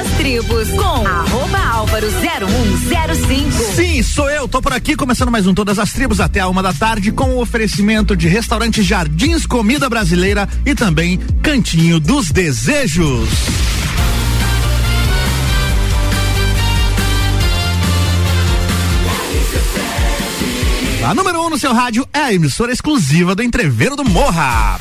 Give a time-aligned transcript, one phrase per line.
[0.00, 3.50] as tribos com arroba álvaro 0105.
[3.74, 6.62] Sim, sou eu, tô por aqui começando mais um Todas as Tribos até a uma
[6.62, 13.28] da tarde com o oferecimento de restaurante Jardins Comida Brasileira e também Cantinho dos Desejos.
[21.06, 24.78] A número 1 um no seu rádio é a emissora exclusiva do Entreveiro do Morra.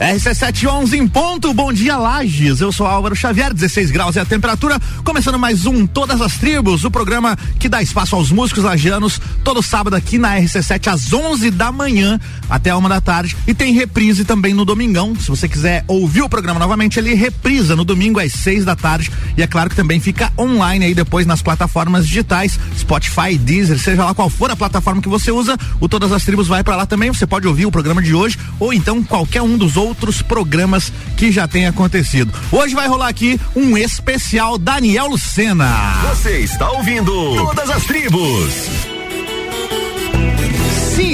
[0.00, 4.78] RC711 em ponto, bom dia Lages, eu sou Álvaro Xavier, 16 graus é a temperatura,
[5.02, 9.62] começando mais um Todas as Tribos, o programa que dá espaço aos músicos lagianos, todo
[9.62, 12.20] sábado aqui na RC7 às 11 da manhã
[12.50, 13.34] até uma da tarde.
[13.46, 17.74] E tem reprise também no domingão, se você quiser ouvir o programa novamente, ele reprisa
[17.74, 19.10] no domingo às 6 da tarde.
[19.34, 24.04] E é claro que também fica online aí depois nas plataformas digitais, Spotify, Deezer, seja
[24.04, 26.84] lá qual for a plataforma que você usa, o Todas as Tribos vai para lá
[26.84, 30.20] também, você pode ouvir o programa de hoje ou então qualquer um dos outros outros
[30.22, 32.32] programas que já tem acontecido.
[32.50, 36.02] Hoje vai rolar aqui um especial Daniel Lucena.
[36.08, 38.95] Você está ouvindo Todas as Tribos.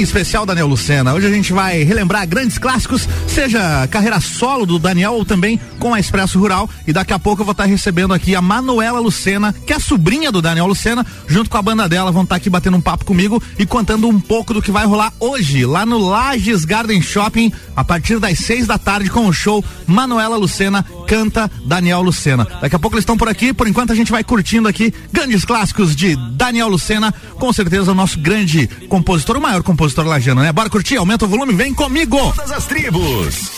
[0.01, 1.13] Especial Daniel Lucena.
[1.13, 5.93] Hoje a gente vai relembrar grandes clássicos, seja carreira solo do Daniel ou também com
[5.93, 6.69] a Expresso Rural.
[6.87, 9.81] E daqui a pouco eu vou estar recebendo aqui a Manuela Lucena, que é a
[9.81, 13.05] sobrinha do Daniel Lucena, junto com a banda dela, vão estar aqui batendo um papo
[13.05, 17.53] comigo e contando um pouco do que vai rolar hoje, lá no Lages Garden Shopping,
[17.77, 22.49] a partir das seis da tarde, com o show Manuela Lucena canta Daniel Lucena.
[22.59, 25.45] Daqui a pouco eles estão por aqui, por enquanto a gente vai curtindo aqui grandes
[25.45, 30.51] clássicos de Daniel Lucena, com certeza o nosso grande compositor, o maior compositor lajano, né?
[30.51, 32.17] Bora curtir, aumenta o volume, vem comigo!
[32.35, 33.51] Todas as tribos.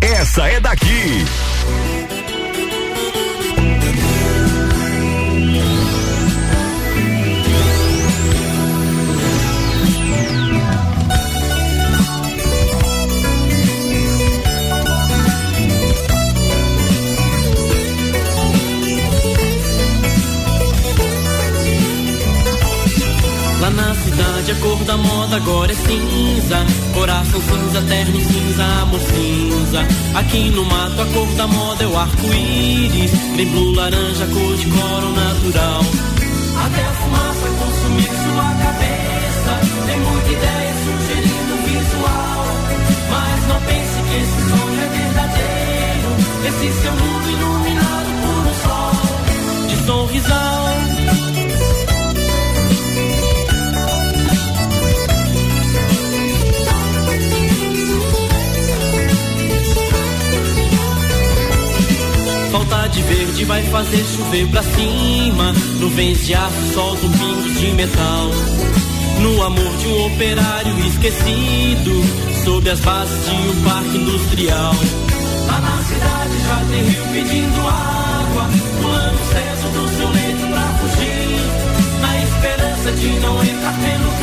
[0.00, 1.24] Essa é daqui.
[24.54, 26.64] A cor da moda agora é cinza.
[26.94, 29.86] Coração cinza, terno cinza, amor cinza.
[30.14, 33.10] Aqui no mato a cor da moda é o arco-íris.
[33.36, 35.80] Bem blue, laranja, cor de coro natural.
[36.64, 39.52] Até a fumaça consumir sua cabeça.
[39.86, 42.46] Tem muita ideia sugerindo visual.
[43.10, 46.10] Mas não pense que esse sonho é verdadeiro.
[46.48, 50.93] Esse seu mundo iluminado por um sol de sorrisal.
[62.64, 65.52] Falta de verde vai fazer chover pra cima.
[65.78, 68.30] Nuvens de aço soltam pingos de metal.
[69.20, 72.02] No amor de um operário esquecido.
[72.42, 74.74] Sob as bases de um parque industrial.
[75.46, 78.48] Lá na cidade já tem rio pedindo água.
[78.80, 81.40] Pulando o do seu leito pra fugir.
[82.00, 84.13] Na esperança de não entrar pelo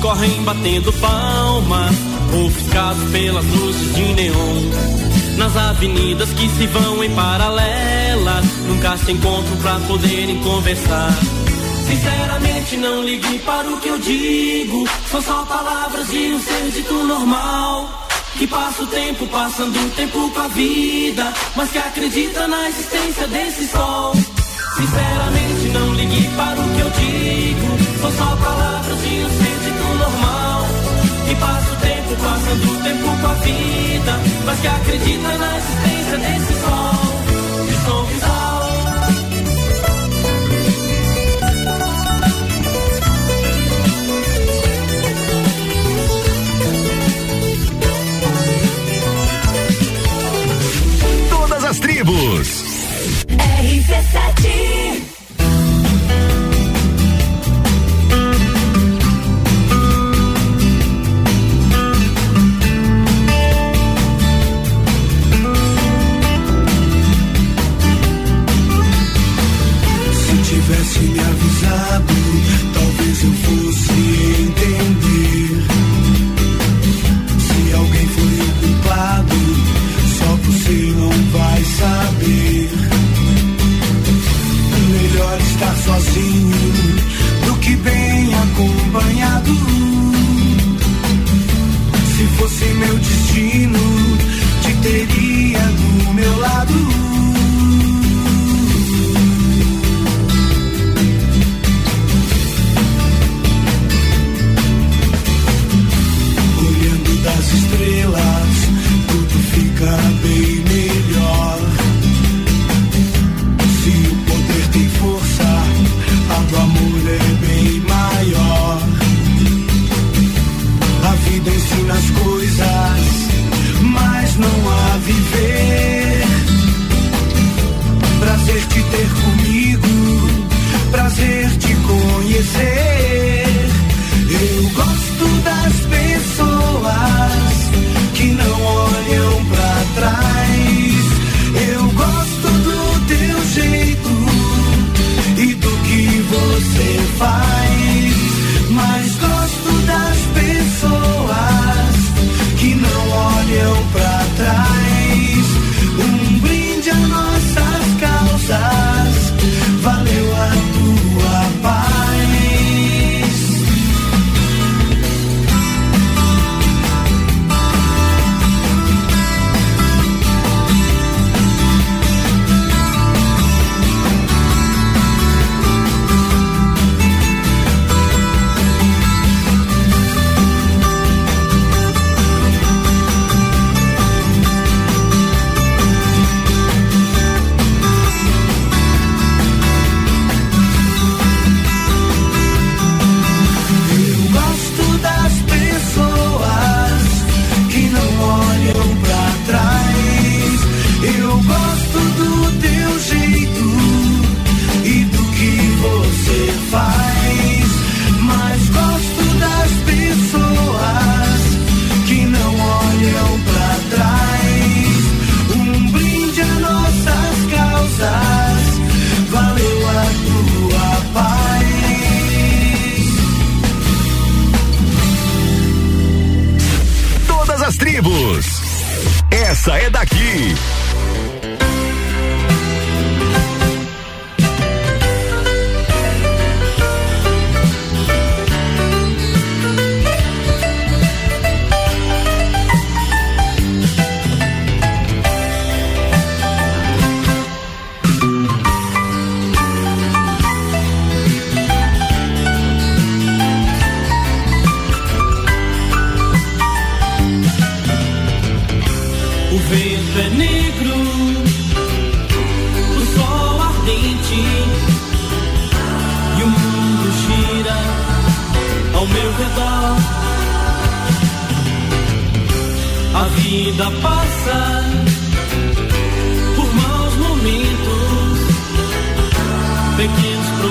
[0.00, 1.94] correm batendo palmas,
[2.46, 4.70] ofuscados pelas luzes de neon.
[5.36, 11.12] Nas avenidas que se vão em paralelas, nunca se encontram pra poderem conversar.
[11.86, 16.94] Sinceramente, não ligue para o que eu digo, são só palavras de um ser dito
[17.04, 18.08] normal.
[18.38, 23.26] Que passa o tempo passando o tempo com a vida, mas que acredita na existência
[23.26, 24.14] desse sol.
[24.76, 29.60] Sinceramente, não ligue para o que eu digo, são só palavras de um ser
[29.98, 30.66] normal.
[31.28, 34.20] Que passa o tempo, passando o tempo com a vida.
[34.46, 36.89] Mas que acredita na existência desse sol.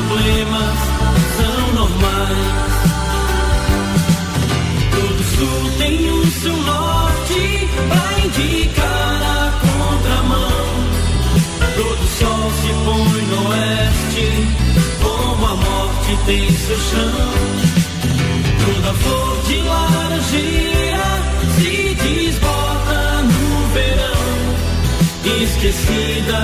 [0.10, 0.78] problemas
[1.38, 2.74] são normais.
[4.92, 10.66] Todo sul tem o seu norte pra indicar a contramão.
[11.76, 14.28] Todo sol se põe no oeste,
[15.02, 17.30] como a morte tem seu chão.
[18.66, 21.10] Toda flor de laranjeira
[21.56, 24.30] se desbota no verão,
[25.44, 26.40] esquecida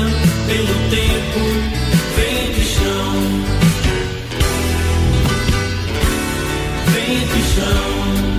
[0.47, 1.41] pelo tempo,
[2.15, 3.34] vem de chão.
[7.37, 8.34] 一生。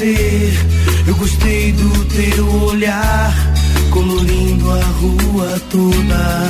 [0.00, 0.52] você.
[1.06, 3.34] Eu gostei do teu olhar,
[3.90, 6.48] colorindo a rua toda.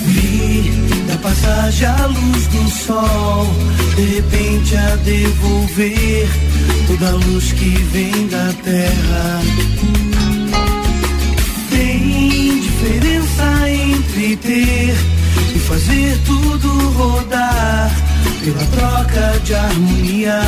[0.00, 0.72] Vi
[1.06, 3.46] da passagem a luz do sol,
[3.96, 6.28] de repente a devolver
[6.86, 9.42] toda a luz que vem da terra.
[11.70, 14.94] Tem diferença entre ter
[15.54, 18.05] e fazer tudo rodar
[18.44, 20.40] pela troca de harmonia.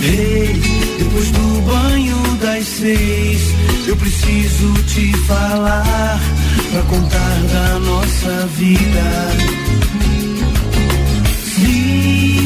[0.00, 0.60] Ei,
[0.98, 3.40] depois do banho das seis,
[3.86, 6.20] eu preciso te falar
[6.72, 9.62] pra contar da nossa vida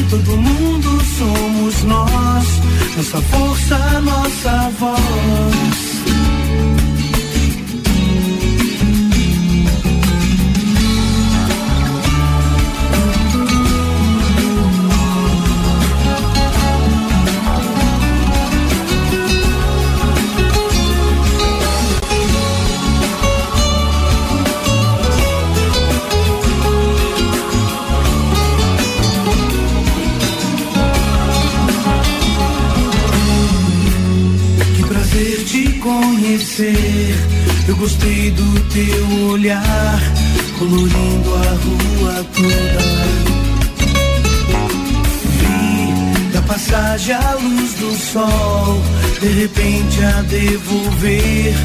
[0.09, 2.61] todo mundo somos nós,
[2.95, 5.96] nossa força, nossa voz.
[37.67, 39.99] Eu gostei do teu olhar,
[40.59, 42.81] colorindo a rua toda.
[45.33, 48.79] Vi da passagem a luz do sol,
[49.19, 51.55] de repente a devolver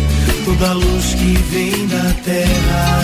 [0.47, 3.03] toda a luz que vem da terra.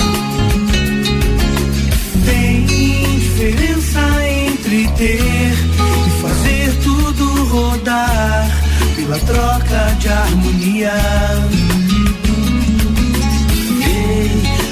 [2.24, 8.58] Tem diferença entre ter e fazer tudo rodar
[8.96, 11.57] pela troca de harmonia.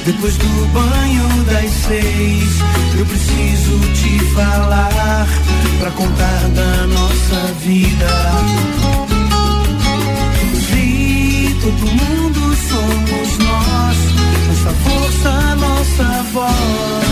[0.07, 2.61] Depois do banho das seis,
[2.97, 5.27] eu preciso te falar
[5.81, 8.07] pra contar da nossa vida.
[10.71, 13.97] Vi, todo mundo somos nós,
[14.47, 17.06] nossa força, nossa voz.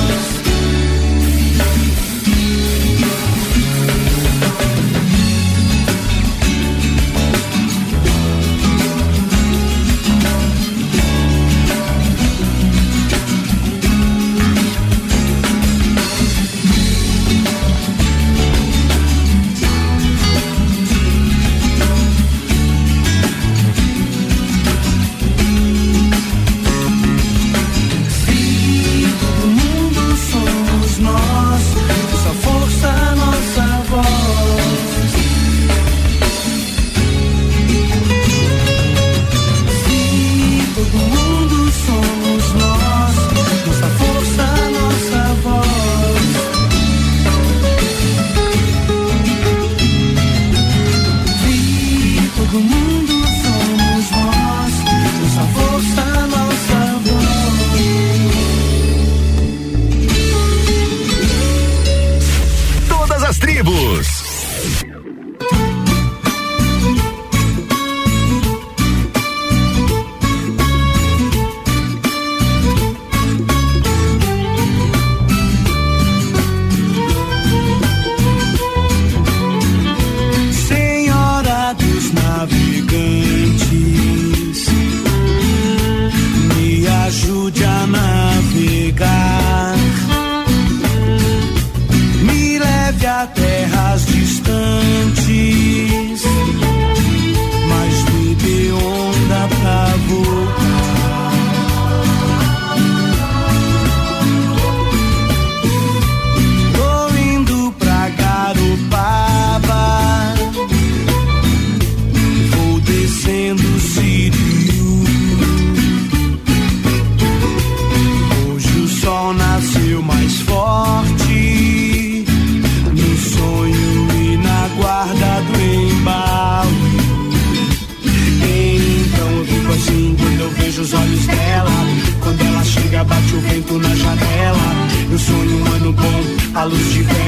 [136.64, 137.23] Luz de velas.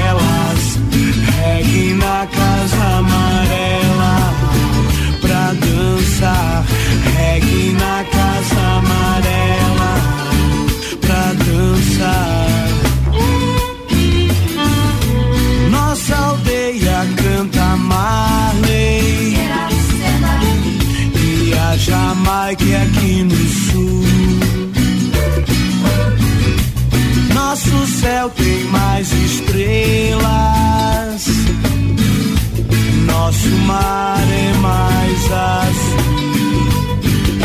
[33.65, 36.07] Mar é mais azul.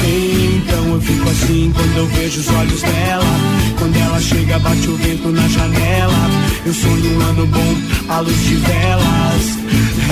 [0.04, 3.36] Então eu fico assim quando eu vejo os olhos dela.
[3.78, 6.30] Quando ela chega, bate o vento na janela.
[6.64, 7.74] Eu sonho um ano bom,
[8.08, 9.58] a luz de velas.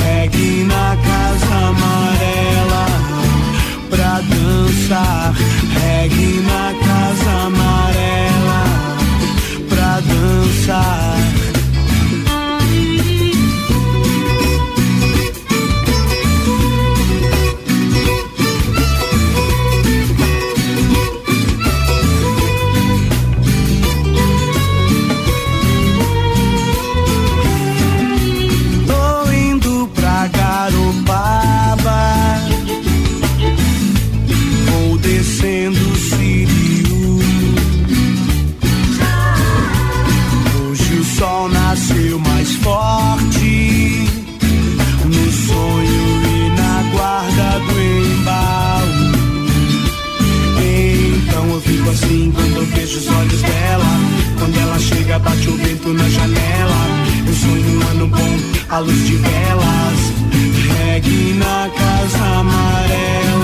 [0.03, 2.87] Regue na casa amarela.
[3.91, 5.35] Pra dançar,
[5.81, 8.65] regue na casa amarela.
[9.69, 11.40] Pra dançar.
[55.95, 56.81] Na janela.
[57.27, 60.01] Eu sonho um ano bom, a luz de velas.
[60.79, 63.40] Regue na casa amarela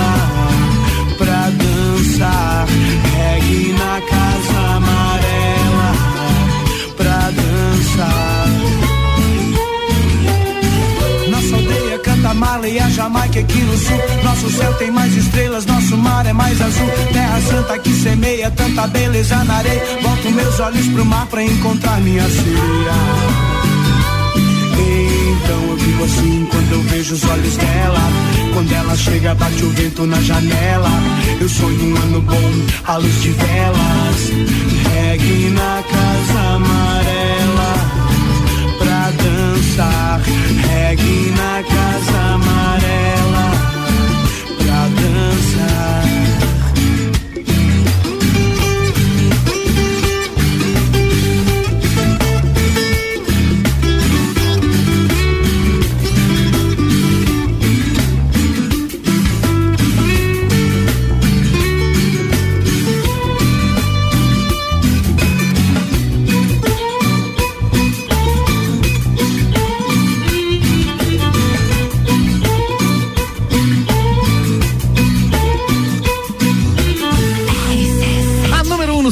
[13.06, 14.00] Jamaica aqui no sul.
[14.24, 16.90] Nosso céu tem mais estrelas, nosso mar é mais azul.
[17.12, 19.82] Terra santa que semeia tanta beleza na areia.
[20.02, 22.92] Volto meus olhos pro mar pra encontrar minha sereia.
[24.34, 28.00] Então eu vivo assim quando eu vejo os olhos dela.
[28.54, 30.90] Quando ela chega, bate o vento na janela.
[31.40, 32.52] Eu sonho um ano bom,
[32.86, 34.30] a luz de velas.
[34.94, 37.05] Regue na casa amarela.
[39.76, 43.50] Dançar, regue na casa amarela.
[44.56, 45.95] Pra dançar.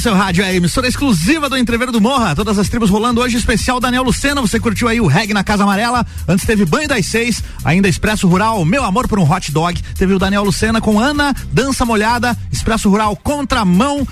[0.04, 2.36] Seu rádio, é a emissora exclusiva do Entreveiro do Morra.
[2.36, 4.42] Todas as tribos rolando hoje, especial Daniel Lucena.
[4.42, 6.06] Você curtiu aí o reggae na Casa Amarela.
[6.28, 9.80] Antes teve Banho das Seis, ainda Expresso Rural, Meu Amor por um Hot Dog.
[9.96, 14.06] Teve o Daniel Lucena com Ana, Dança Molhada, Expresso Rural Contramão.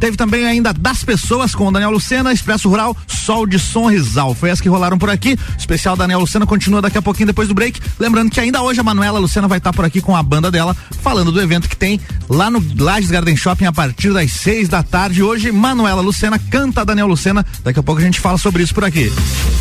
[0.00, 4.34] Teve também ainda Das Pessoas com o Daniel Lucena, Expresso Rural, Sol de Sonrisal.
[4.34, 5.34] Foi as que rolaram por aqui.
[5.34, 7.78] O especial Daniel Lucena continua daqui a pouquinho depois do break.
[7.98, 10.74] Lembrando que ainda hoje a Manuela Lucena vai estar por aqui com a banda dela,
[11.02, 14.82] falando do evento que tem lá no Lages Garden Shopping a partir das seis da
[14.82, 15.22] tarde.
[15.22, 17.44] Hoje, Manuela Lucena canta Daniel Lucena.
[17.62, 19.12] Daqui a pouco a gente fala sobre isso por aqui.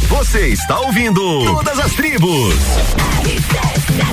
[0.07, 2.55] Você está ouvindo Todas as Tribos.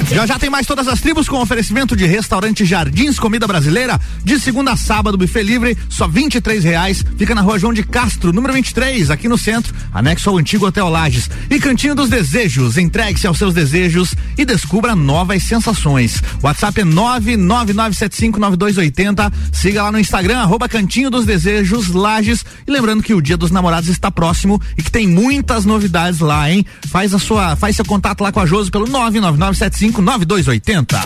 [0.09, 4.01] Já já tem mais todas as tribos com oferecimento de restaurante Jardins Comida Brasileira.
[4.23, 7.05] De segunda a sábado, buffet livre, só vinte e reais.
[7.19, 10.88] Fica na rua João de Castro, número 23, aqui no centro, anexo ao antigo Hotel
[10.88, 11.29] Lages.
[11.51, 16.23] E Cantinho dos Desejos, entregue-se aos seus desejos e descubra novas sensações.
[16.40, 19.31] WhatsApp é nove nove nove sete cinco nove dois oitenta.
[19.53, 22.45] Siga lá no Instagram, arroba Cantinho dos Desejos Lages.
[22.66, 26.51] E lembrando que o Dia dos Namorados está próximo e que tem muitas novidades lá,
[26.51, 26.64] hein?
[26.88, 29.77] Faz a sua, faz seu contato lá com a Josi pelo nove nove nove sete
[29.77, 31.04] cinco 9280.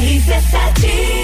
[0.00, 1.22] RC7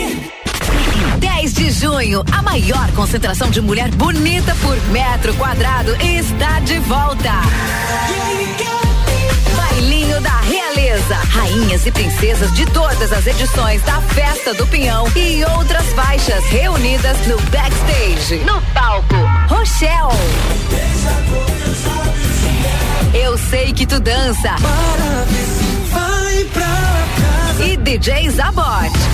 [1.18, 7.32] 10 de junho, a maior concentração de mulher bonita por metro quadrado está de volta.
[9.56, 11.14] Bailinho da Realeza.
[11.30, 17.16] Rainhas e princesas de todas as edições da Festa do Pinhão e outras faixas reunidas
[17.26, 18.38] no backstage.
[18.44, 19.14] No palco,
[19.48, 20.08] Rochelle.
[23.14, 24.56] Eu sei que tu dança.
[25.92, 27.64] Vai pra casa.
[27.64, 29.08] E DJ Zabot.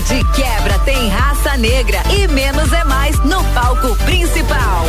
[0.00, 4.86] de quebra tem raça negra e menos é mais no palco principal.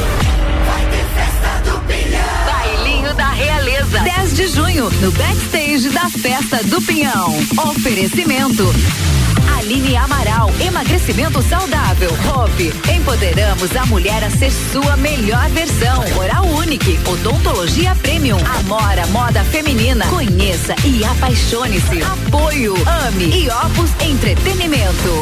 [0.66, 2.46] Vai ter festa do Pinhão.
[2.46, 4.00] Bailinho da Realeza.
[4.00, 7.38] 10 de junho, no backstage da Festa do Pinhão.
[7.70, 8.74] Oferecimento.
[9.58, 12.10] Aline Amaral, emagrecimento saudável.
[12.34, 16.04] Hope, empoderamos a mulher a ser sua melhor versão.
[16.18, 18.38] Oral Unique, odontologia premium.
[18.60, 20.06] Amora, moda feminina.
[20.08, 22.02] Conheça e apaixone-se.
[22.02, 22.76] Apoio,
[23.08, 25.22] ame e Opus Entretenimento.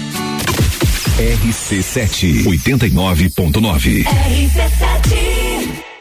[1.21, 4.03] RC7 89.9.
[4.05, 5.90] RC7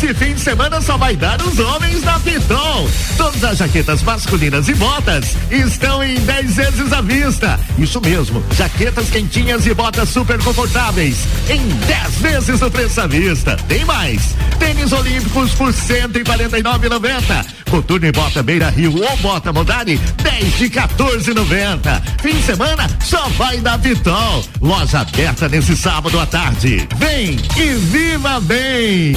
[0.00, 2.88] Esse fim de semana só vai dar os homens da Piton.
[3.16, 7.58] Todas as jaquetas masculinas e botas estão em 10 vezes à vista.
[7.76, 13.56] Isso mesmo, jaquetas quentinhas e botas super confortáveis em 10 vezes o preço à vista.
[13.66, 14.36] Tem mais.
[14.60, 17.44] Tênis olímpicos por 149,90.
[17.68, 22.02] Coturno e bota Beira Rio ou bota Modani 10 de 14,90.
[22.22, 24.44] Fim de semana só vai da Piton.
[24.60, 26.86] Loja aberta nesse sábado à tarde.
[26.98, 29.16] Vem e viva bem.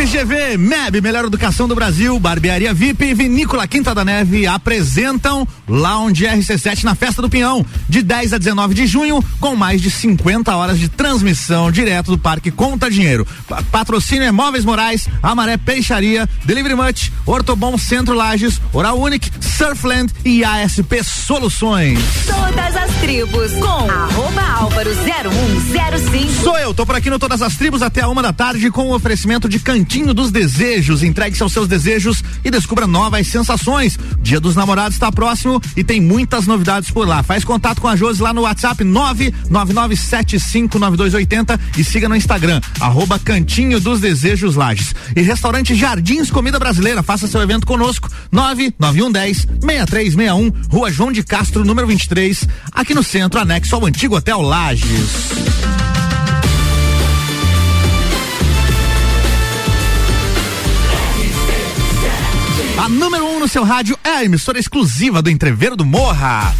[0.00, 6.24] FGV, MEB, Melhor Educação do Brasil, Barbearia VIP e Vinícola Quinta da Neve apresentam Lounge
[6.24, 10.56] RC7 na Festa do Pinhão, de 10 a 19 de junho, com mais de 50
[10.56, 13.26] horas de transmissão direto do Parque Conta Dinheiro.
[13.46, 20.10] Pa patrocínio é Móveis Morais, Amaré Peixaria, Delivery Much, Ortobon Centro Lages, Oral Unique, Surfland
[20.24, 21.98] e ASP Soluções.
[22.26, 26.42] Todas as tribos com arroba Álvaro 0105.
[26.42, 28.88] Sou eu, tô por aqui no Todas as Tribos até a uma da tarde com
[28.88, 31.02] o oferecimento de Cantinho dos Desejos.
[31.02, 33.98] Entregue-se aos seus desejos e descubra novas sensações.
[34.20, 37.24] Dia dos Namorados está próximo e tem muitas novidades por lá.
[37.24, 43.80] Faz contato com a Josi lá no WhatsApp 999759280 e siga no Instagram, arroba Cantinho
[43.80, 44.94] dos Desejos Lages.
[45.16, 51.64] E restaurante Jardins Comida Brasileira, faça seu evento conosco, 99110 6361, Rua João de Castro,
[51.64, 55.10] número 23, aqui no centro, anexo ao antigo Hotel Lages.
[62.80, 66.50] A número 1 um no seu rádio é a emissora exclusiva do Entreveiro do Morra.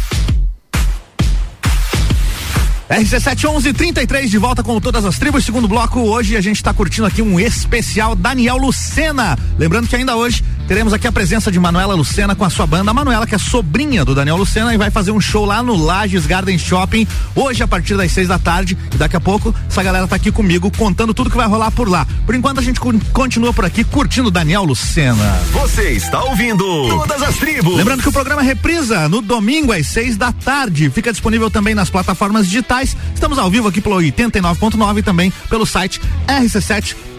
[2.87, 5.99] RC71133 de volta com todas as tribos, segundo bloco.
[5.99, 9.35] Hoje a gente está curtindo aqui um especial Daniel Lucena.
[9.57, 12.91] Lembrando que ainda hoje teremos aqui a presença de Manuela Lucena com a sua banda.
[12.91, 15.75] A Manuela, que é sobrinha do Daniel Lucena, e vai fazer um show lá no
[15.75, 17.05] Lages Garden Shopping
[17.35, 18.77] hoje a partir das seis da tarde.
[18.95, 21.89] E daqui a pouco essa galera tá aqui comigo contando tudo que vai rolar por
[21.89, 22.07] lá.
[22.25, 22.79] Por enquanto a gente
[23.11, 25.41] continua por aqui curtindo Daniel Lucena.
[25.51, 27.75] Você está ouvindo Todas as Tribos.
[27.75, 30.89] Lembrando que o programa reprisa no domingo às seis da tarde.
[30.89, 32.95] Fica disponível também nas plataformas digitais.
[33.13, 35.99] Estamos ao vivo aqui pelo 89.9 e também pelo site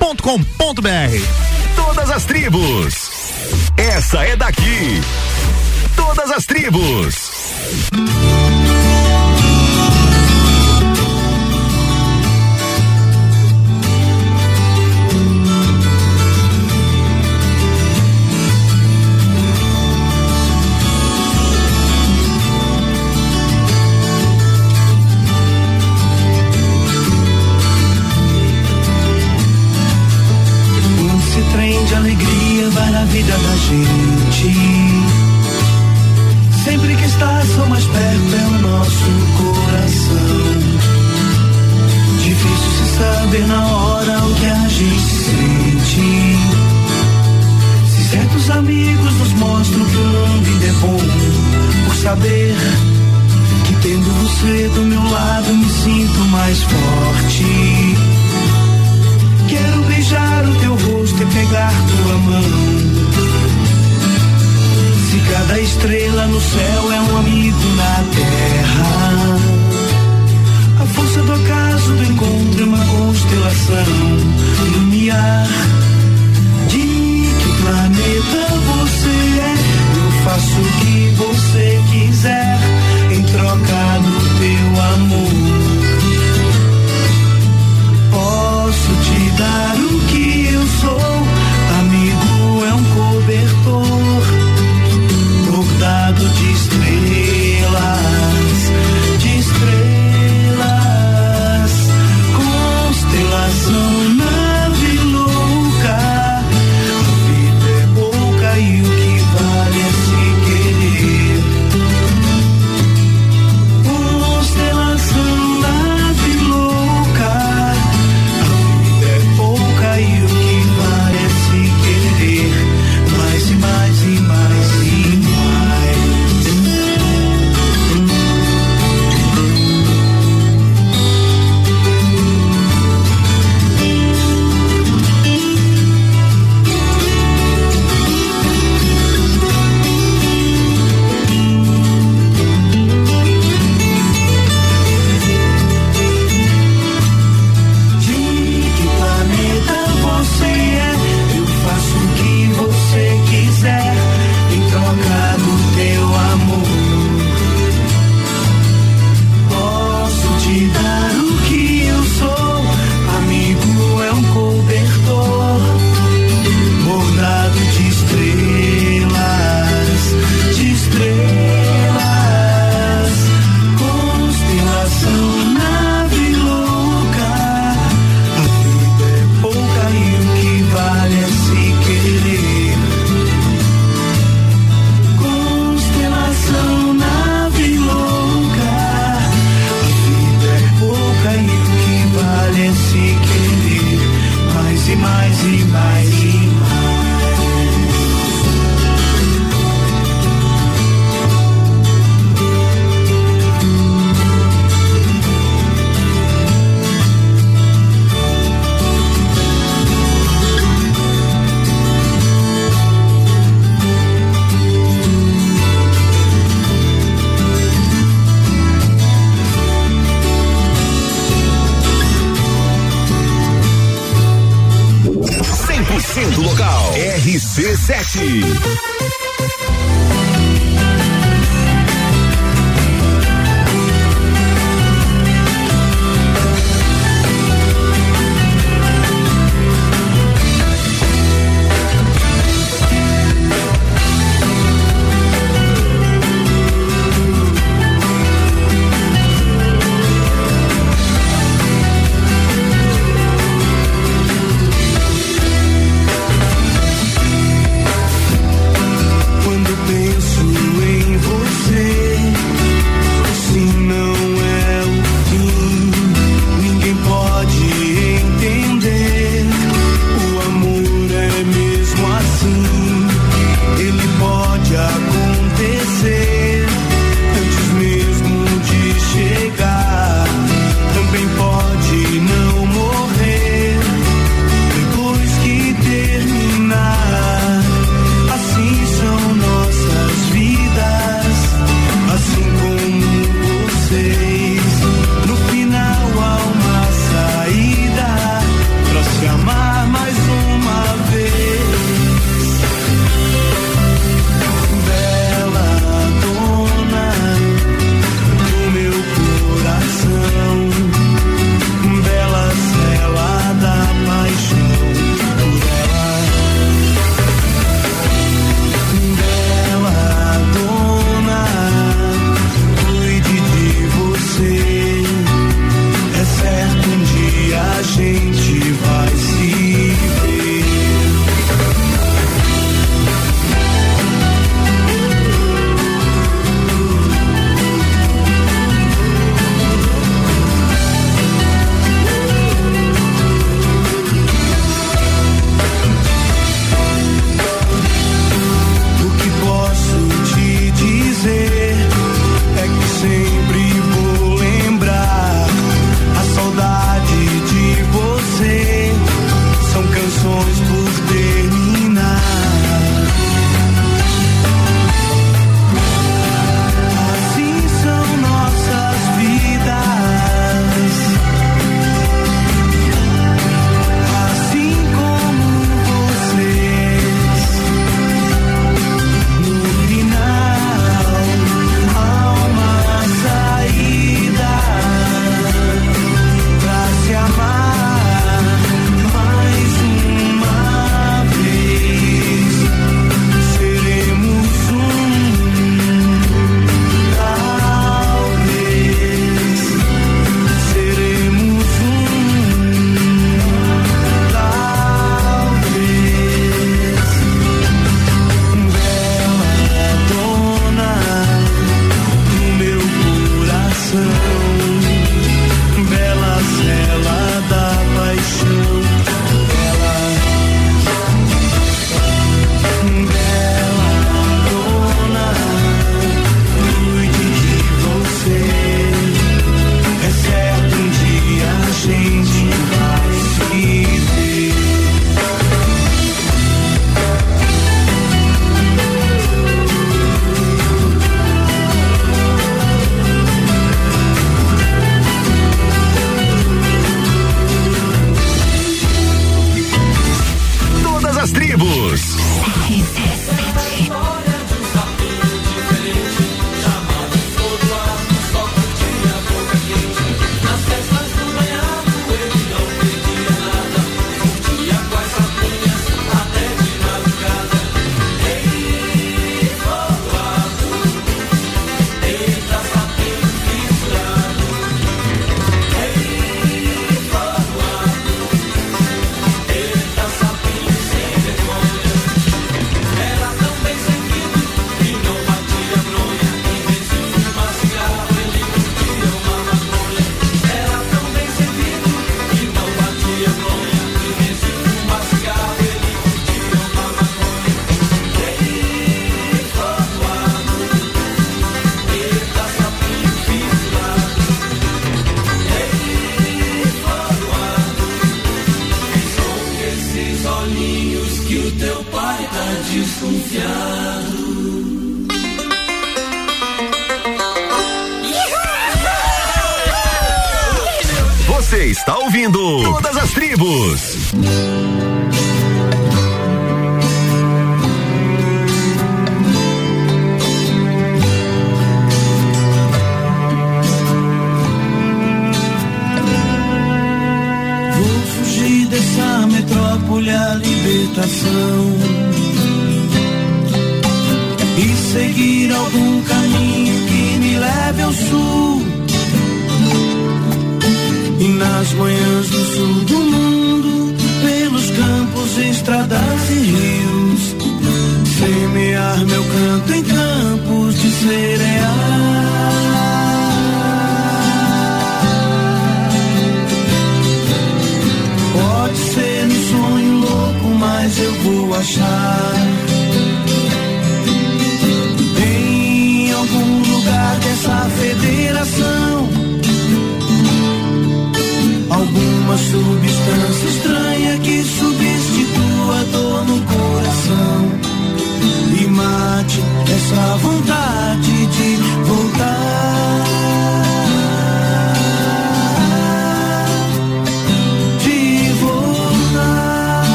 [0.00, 1.76] rc7.com.br.
[1.76, 3.10] Todas as tribos.
[3.76, 5.00] Essa é daqui.
[5.94, 7.30] Todas as tribos.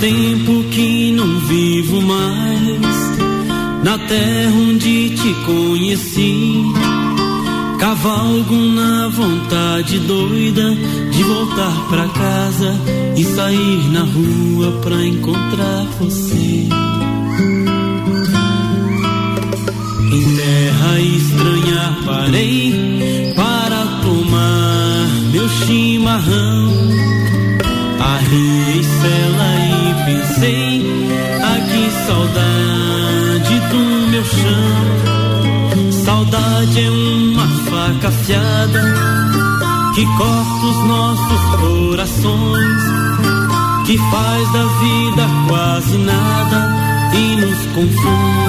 [0.00, 3.16] tempo que não vivo mais
[3.82, 6.62] na terra onde te conheci.
[7.78, 10.74] Cavalgo na vontade doida
[11.10, 12.74] de voltar pra casa
[13.16, 16.25] e sair na rua pra encontrar você.
[47.86, 48.45] You.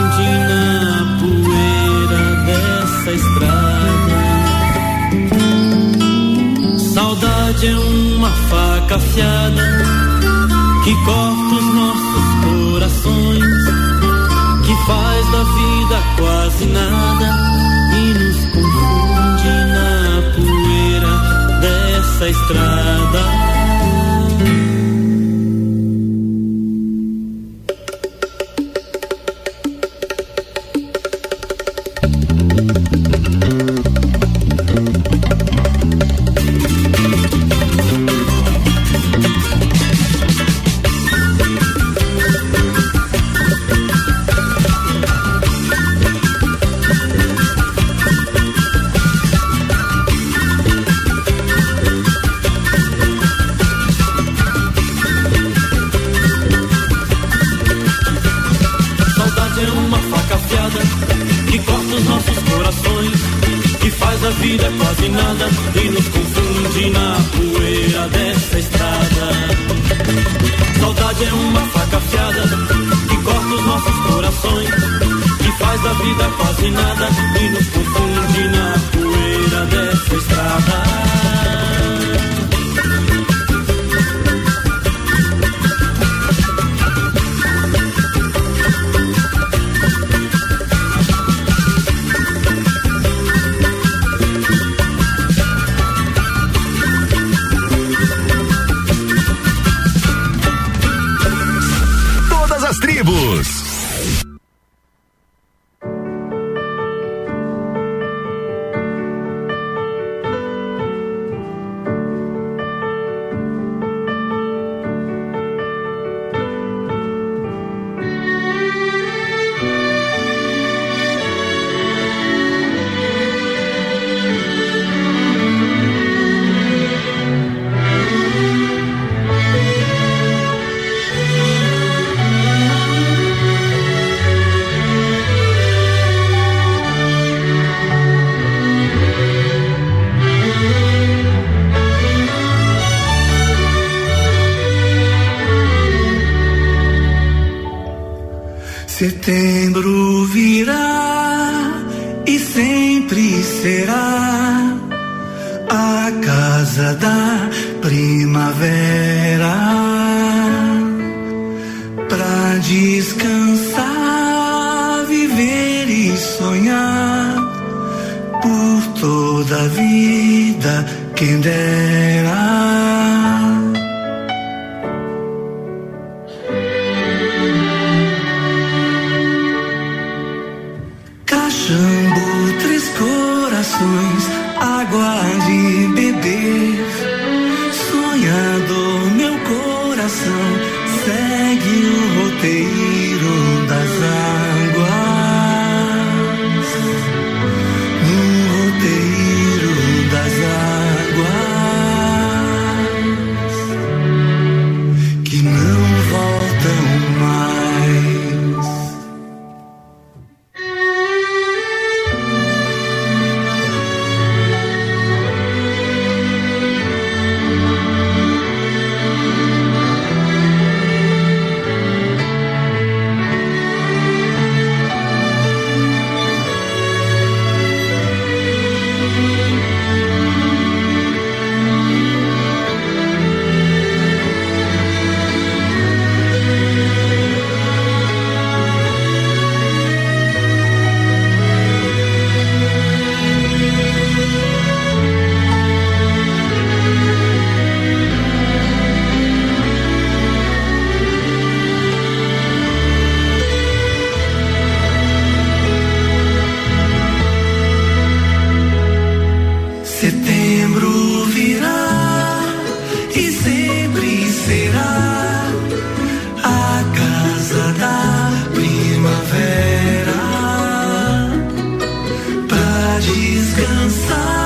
[273.07, 274.36] descansar.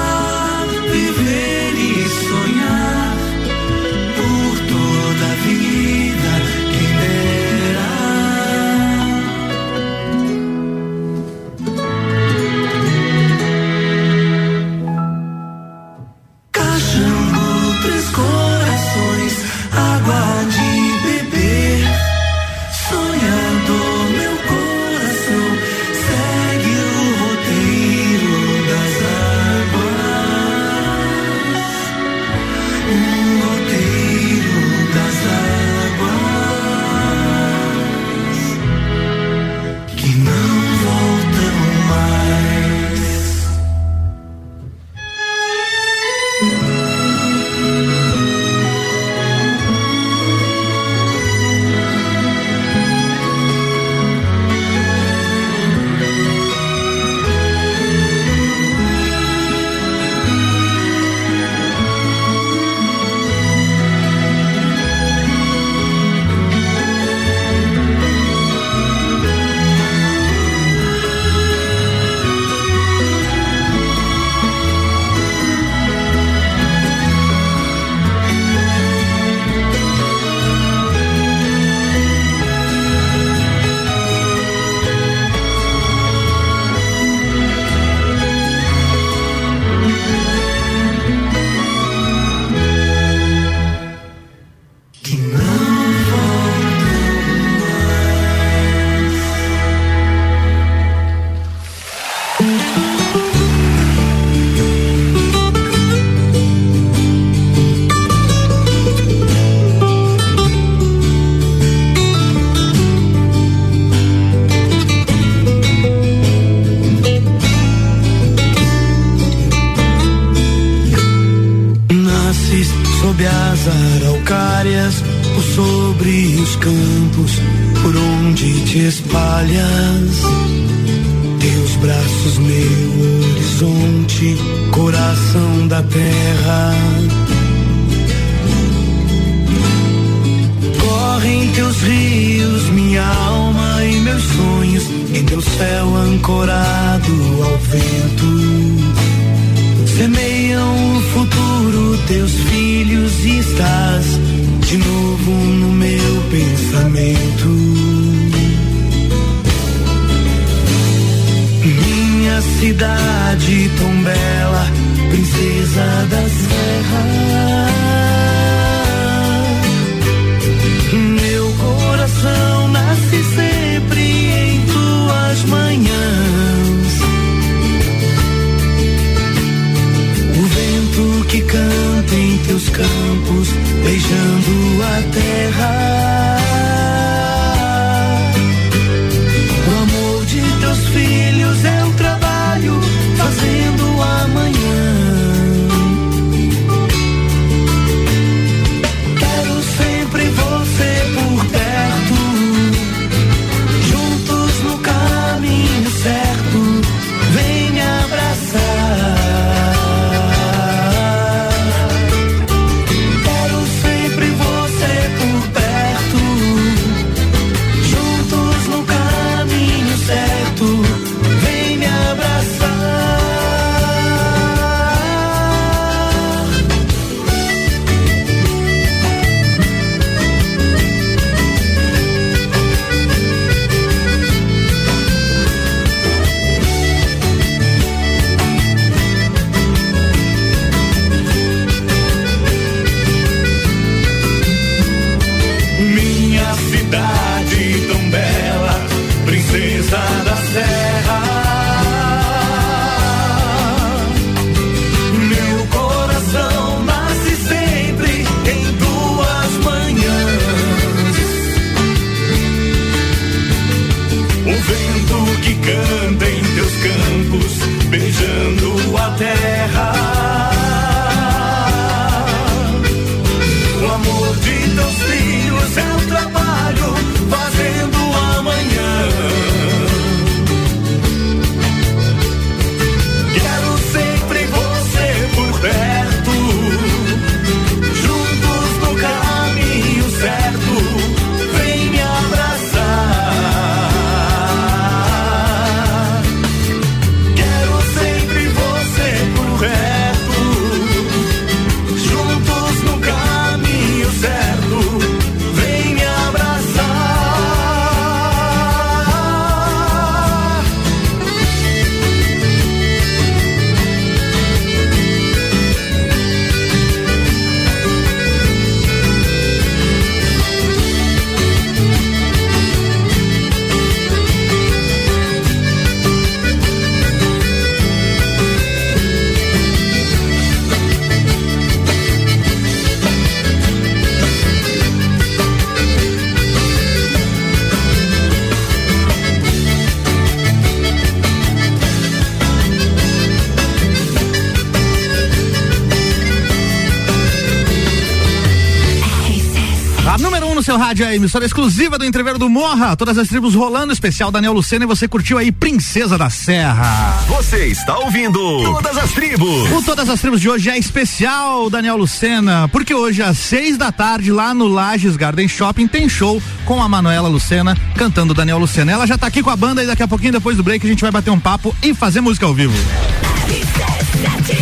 [351.21, 352.95] Emissora exclusiva do Entreveiro do Morra.
[352.95, 357.23] Todas as tribos rolando, especial Daniel Lucena e você curtiu aí Princesa da Serra.
[357.27, 359.71] Você está ouvindo Todas as Tribos.
[359.71, 363.91] O Todas as Tribos de hoje é especial, Daniel Lucena, porque hoje às seis da
[363.91, 368.91] tarde lá no Lages Garden Shopping tem show com a Manuela Lucena cantando Daniel Lucena.
[368.91, 370.89] Ela já tá aqui com a banda e daqui a pouquinho depois do break a
[370.89, 372.73] gente vai bater um papo e fazer música ao vivo.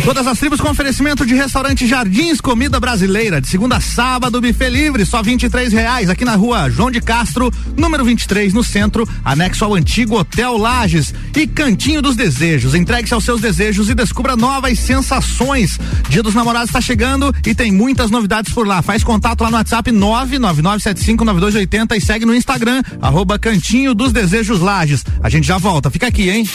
[0.04, 4.70] Todas as tribos com oferecimento de restaurante Jardins Comida Brasileira, de segunda a sábado, buffet
[4.70, 9.64] livre, só 23 reais, aqui na rua João de Castro, número 23, no centro, anexo
[9.64, 12.74] ao antigo Hotel Lages e Cantinho dos Desejos.
[12.74, 15.78] Entregue-se aos seus desejos e descubra novas sensações.
[16.08, 18.82] Dia dos Namorados está chegando e tem muitas novidades por lá.
[18.82, 25.04] Faz contato lá no WhatsApp 999759280 e segue no Instagram, arroba Cantinho dos Desejos Lages.
[25.22, 26.48] A gente já volta, fica aqui, hein?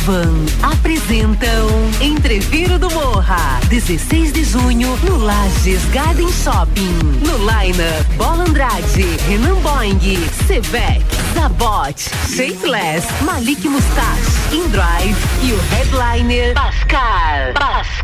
[0.00, 1.68] Avan apresentam
[2.00, 6.96] Entreviro do Morra, 16 de junho, no Lages Garden Shopping.
[7.26, 10.00] No Liner, Bola Andrade, Renan Boing,
[10.46, 11.98] Sevec, Zabot,
[12.34, 17.52] Shapeless, Malik Mustache, Indrive e o headliner Pascal.
[17.54, 17.99] Pascal.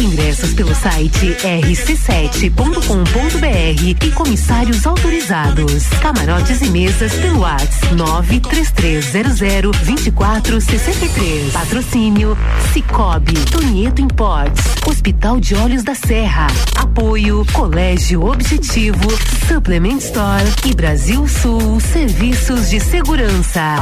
[0.00, 5.86] Ingressos pelo site rc7.com.br e comissários autorizados.
[6.00, 11.52] Camarotes e mesas pelo WhatsApp 93300 2463.
[11.52, 12.38] Patrocínio
[12.72, 16.46] Cicobi, Tonieto Imports, Hospital de Olhos da Serra.
[16.76, 19.06] Apoio Colégio Objetivo,
[19.46, 23.76] Supplement Store e Brasil Sul Serviços de Segurança.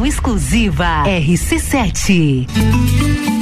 [0.00, 3.41] Exclusiva RC7.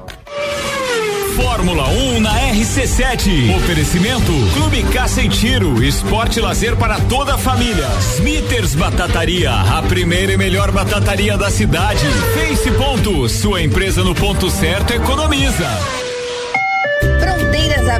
[1.41, 3.55] Fórmula 1 um na RC7.
[3.55, 7.87] Oferecimento Clube Caça e Tiro, esporte lazer para toda a família.
[8.17, 12.05] Smithers Batataria, a primeira e melhor batataria da cidade.
[12.35, 15.67] Face Ponto, sua empresa no ponto certo economiza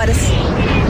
[0.00, 0.89] horas.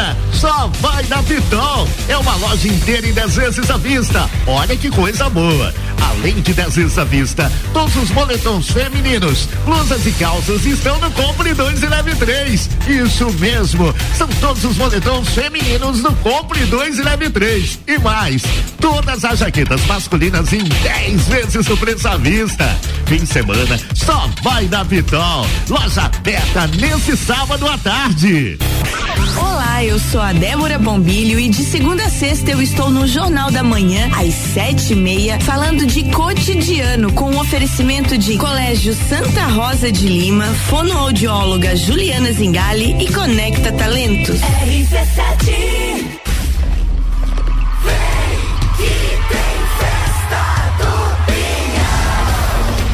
[0.33, 1.87] só vai na Pitol.
[2.07, 4.29] É uma loja inteira em 10 vezes à vista.
[4.47, 5.73] Olha que coisa boa.
[6.09, 11.11] Além de 10 vezes à vista, todos os moletons femininos, blusas e calças estão no
[11.11, 12.69] Compre 2 e Leve 3.
[12.87, 13.93] Isso mesmo.
[14.17, 17.79] São todos os moletons femininos no Compre 2 e Leve 3.
[17.87, 18.43] E mais,
[18.79, 22.77] todas as jaquetas masculinas em 10 vezes o preço à vista.
[23.05, 25.45] Fim de semana só vai na Pitol.
[25.69, 28.57] Loja aberta nesse sábado à tarde.
[29.37, 33.51] Olá, eu sou a Débora Bombilho e de segunda a sexta eu estou no Jornal
[33.51, 38.93] da Manhã, às sete e meia, falando de cotidiano, com o um oferecimento de Colégio
[38.93, 44.39] Santa Rosa de Lima, fonoaudióloga Juliana Zingali e Conecta Talentos.
[44.39, 46.21] RC7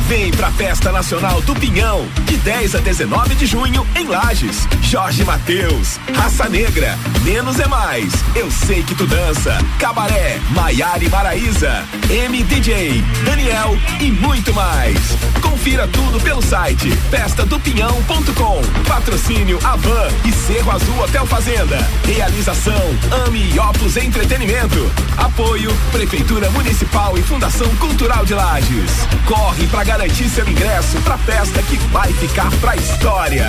[0.08, 4.68] Vem pra Festa Nacional do Pinhão, de 10 a 19 de junho, em Lages.
[4.84, 11.84] Jorge Mateus, Raça Negra, Menos é Mais, Eu Sei Que Tu Dança, Cabaré, Maiara Maraíza,
[12.30, 14.98] MDJ, Daniel e muito mais.
[15.42, 18.62] Confira tudo pelo site festadopinhão.com.
[18.88, 21.78] Patrocínio Avan e Cerro Azul Hotel Fazenda.
[22.06, 22.82] Realização
[23.26, 24.92] Ami e Opus Entretenimento.
[25.18, 28.92] Apoio Prefeitura Municipal e Fundação Cultural de Lages.
[29.26, 33.48] Corre pra garantir seu ingresso pra festa que vai ficar pra história.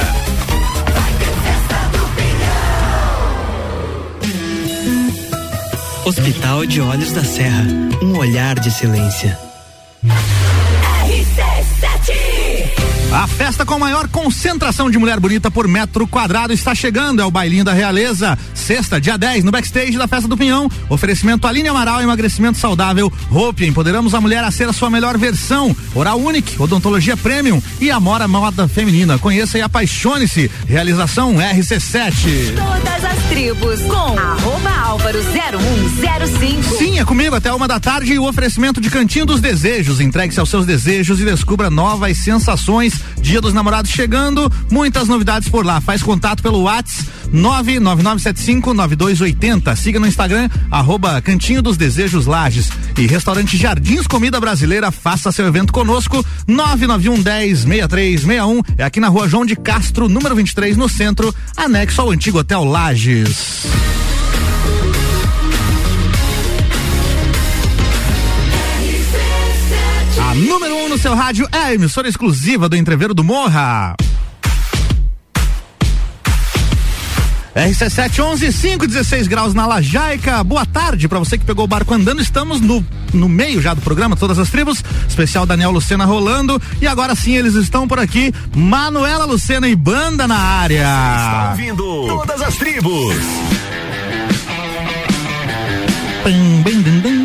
[6.04, 7.64] Hospital de Olhos da Serra,
[8.02, 9.36] um olhar de silêncio.
[13.10, 17.22] A festa com maior concentração de mulher bonita por metro quadrado está chegando.
[17.22, 18.38] É o Bailinho da Realeza.
[18.54, 20.70] Sexta, dia 10, no backstage da Festa do Pinhão.
[20.90, 23.10] Oferecimento Aline Amaral, emagrecimento saudável.
[23.30, 25.74] Roupe, empoderamos a mulher a ser a sua melhor versão.
[25.94, 29.18] Oral Unique, odontologia premium e Amora Moda Feminina.
[29.18, 30.50] Conheça e apaixone-se.
[30.66, 32.56] Realização RC7.
[32.56, 36.76] Todas as tribos com arroba Álvaro 0105.
[36.76, 39.98] Sim, é comigo até uma da tarde e o oferecimento de Cantinho dos Desejos.
[39.98, 42.97] Entregue-se aos seus desejos e descubra novas sensações.
[43.20, 45.80] Dia dos Namorados chegando, muitas novidades por lá.
[45.80, 49.76] Faz contato pelo WhatsApp 999759280.
[49.76, 52.70] Siga no Instagram, arroba Cantinho dos Desejos Lages.
[52.96, 56.24] E Restaurante Jardins Comida Brasileira, faça seu evento conosco.
[56.46, 58.62] 991 10 6361.
[58.76, 62.64] É aqui na rua João de Castro, número 23, no centro, anexo ao antigo Hotel
[62.64, 63.66] Lages.
[70.28, 73.96] A número 1 um no seu rádio é a emissora exclusiva do Entreveiro do Morra.
[77.56, 80.44] RC7 11 5 16 graus na Lajaica.
[80.44, 82.20] Boa tarde para você que pegou o barco andando.
[82.20, 84.84] Estamos no, no meio já do programa, todas as tribos.
[85.08, 86.60] Especial Daniel Lucena rolando.
[86.78, 88.30] E agora sim eles estão por aqui.
[88.54, 90.82] Manuela Lucena e banda na área.
[90.82, 93.16] Está ouvindo todas as tribos.
[96.22, 97.17] Bum, bum, bum.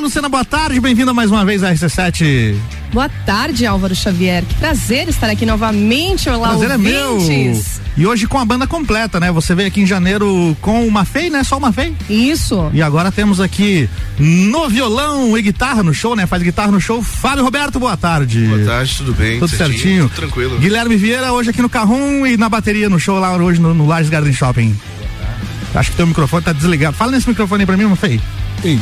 [0.00, 0.80] Lucena, boa tarde.
[0.80, 2.56] Bem-vinda mais uma vez à RC7.
[2.92, 4.42] Boa tarde, Álvaro Xavier.
[4.44, 6.28] Que prazer estar aqui novamente.
[6.28, 7.14] Olá, Prazer é meu.
[7.14, 7.80] ouvintes.
[7.96, 9.30] E hoje com a banda completa, né?
[9.30, 11.44] Você veio aqui em janeiro com uma Fei, né?
[11.44, 11.94] Só uma Fei.
[12.08, 12.70] Isso.
[12.72, 13.88] E agora temos aqui
[14.18, 16.26] no violão e guitarra no show, né?
[16.26, 17.02] Faz guitarra no show.
[17.02, 18.46] Fábio Roberto, boa tarde.
[18.46, 19.38] Boa tarde, tudo bem?
[19.38, 20.08] Tudo certinho.
[20.08, 20.58] Tudo tranquilo.
[20.58, 23.86] Guilherme Vieira hoje aqui no Carrum e na bateria no show lá hoje no, no
[23.86, 24.74] Lages Garden Shopping.
[25.74, 26.96] Acho que teu microfone tá desligado.
[26.96, 28.20] Fala nesse microfone aí pra mim, uma Fei.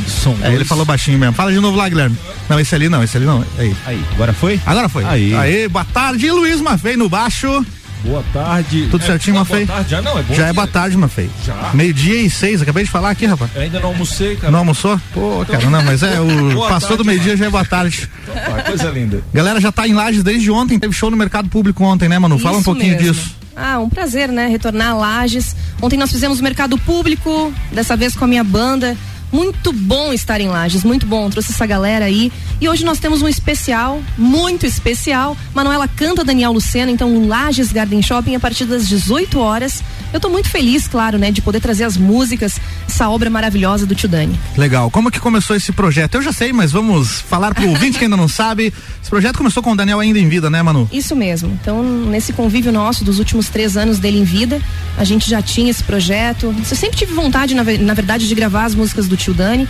[0.07, 0.35] Som.
[0.41, 1.33] É, ele falou baixinho mesmo.
[1.33, 2.17] Fala de novo lá, Guilherme.
[2.49, 3.43] Não, esse ali não, esse ali não.
[3.57, 3.75] Aí.
[3.85, 4.59] Aí, agora foi?
[4.65, 5.03] Agora foi.
[5.05, 5.35] Aí.
[5.35, 6.29] Aí, boa tarde.
[6.31, 7.65] Luiz Mafei no baixo.
[8.03, 8.87] Boa tarde.
[8.89, 9.65] Tudo É, certinho, não, Mafei?
[9.65, 10.53] Boa tarde, já não, é bom Já é dia.
[10.53, 11.29] boa tarde, Mafei.
[11.45, 11.71] Já?
[11.73, 13.51] Meio-dia e seis, acabei de falar aqui, rapaz.
[13.53, 14.51] Eu ainda não almocei, cara.
[14.51, 14.97] Não almoçou?
[15.13, 16.25] Pô, cara, não, mas é, o
[16.55, 17.37] Boa passou tarde, do meio-dia mano.
[17.39, 18.09] já é boa tarde.
[18.33, 19.21] Ah, coisa linda.
[19.33, 22.39] Galera já tá em Lages desde ontem, teve show no mercado público ontem, né, Manu?
[22.39, 23.13] Fala um Isso pouquinho mesmo.
[23.13, 23.35] disso.
[23.53, 24.47] Ah, um prazer, né?
[24.47, 25.53] Retornar a Lages.
[25.81, 28.95] Ontem nós fizemos o mercado público, dessa vez com a minha banda.
[29.31, 31.29] Muito bom estar em Lages, muito bom.
[31.29, 32.31] Trouxe essa galera aí.
[32.59, 35.37] E hoje nós temos um especial, muito especial.
[35.53, 39.83] Manuela canta Daniel Lucena, então Lages Garden Shopping a partir das 18 horas.
[40.13, 43.93] Eu tô muito feliz, claro, né, de poder trazer as músicas, essa obra maravilhosa do
[43.93, 44.39] Tio Dani.
[44.57, 44.89] Legal.
[44.89, 46.15] Como que começou esse projeto?
[46.15, 48.73] Eu já sei, mas vamos falar pro ouvinte que ainda não sabe.
[49.01, 50.89] Esse projeto começou com o Daniel ainda em vida, né, Manu?
[50.91, 51.57] Isso mesmo.
[51.61, 54.59] Então, nesse convívio nosso dos últimos três anos dele em vida,
[54.97, 56.53] a gente já tinha esse projeto.
[56.57, 59.67] Eu sempre tive vontade, na, ve- na verdade, de gravar as músicas do tio Dani.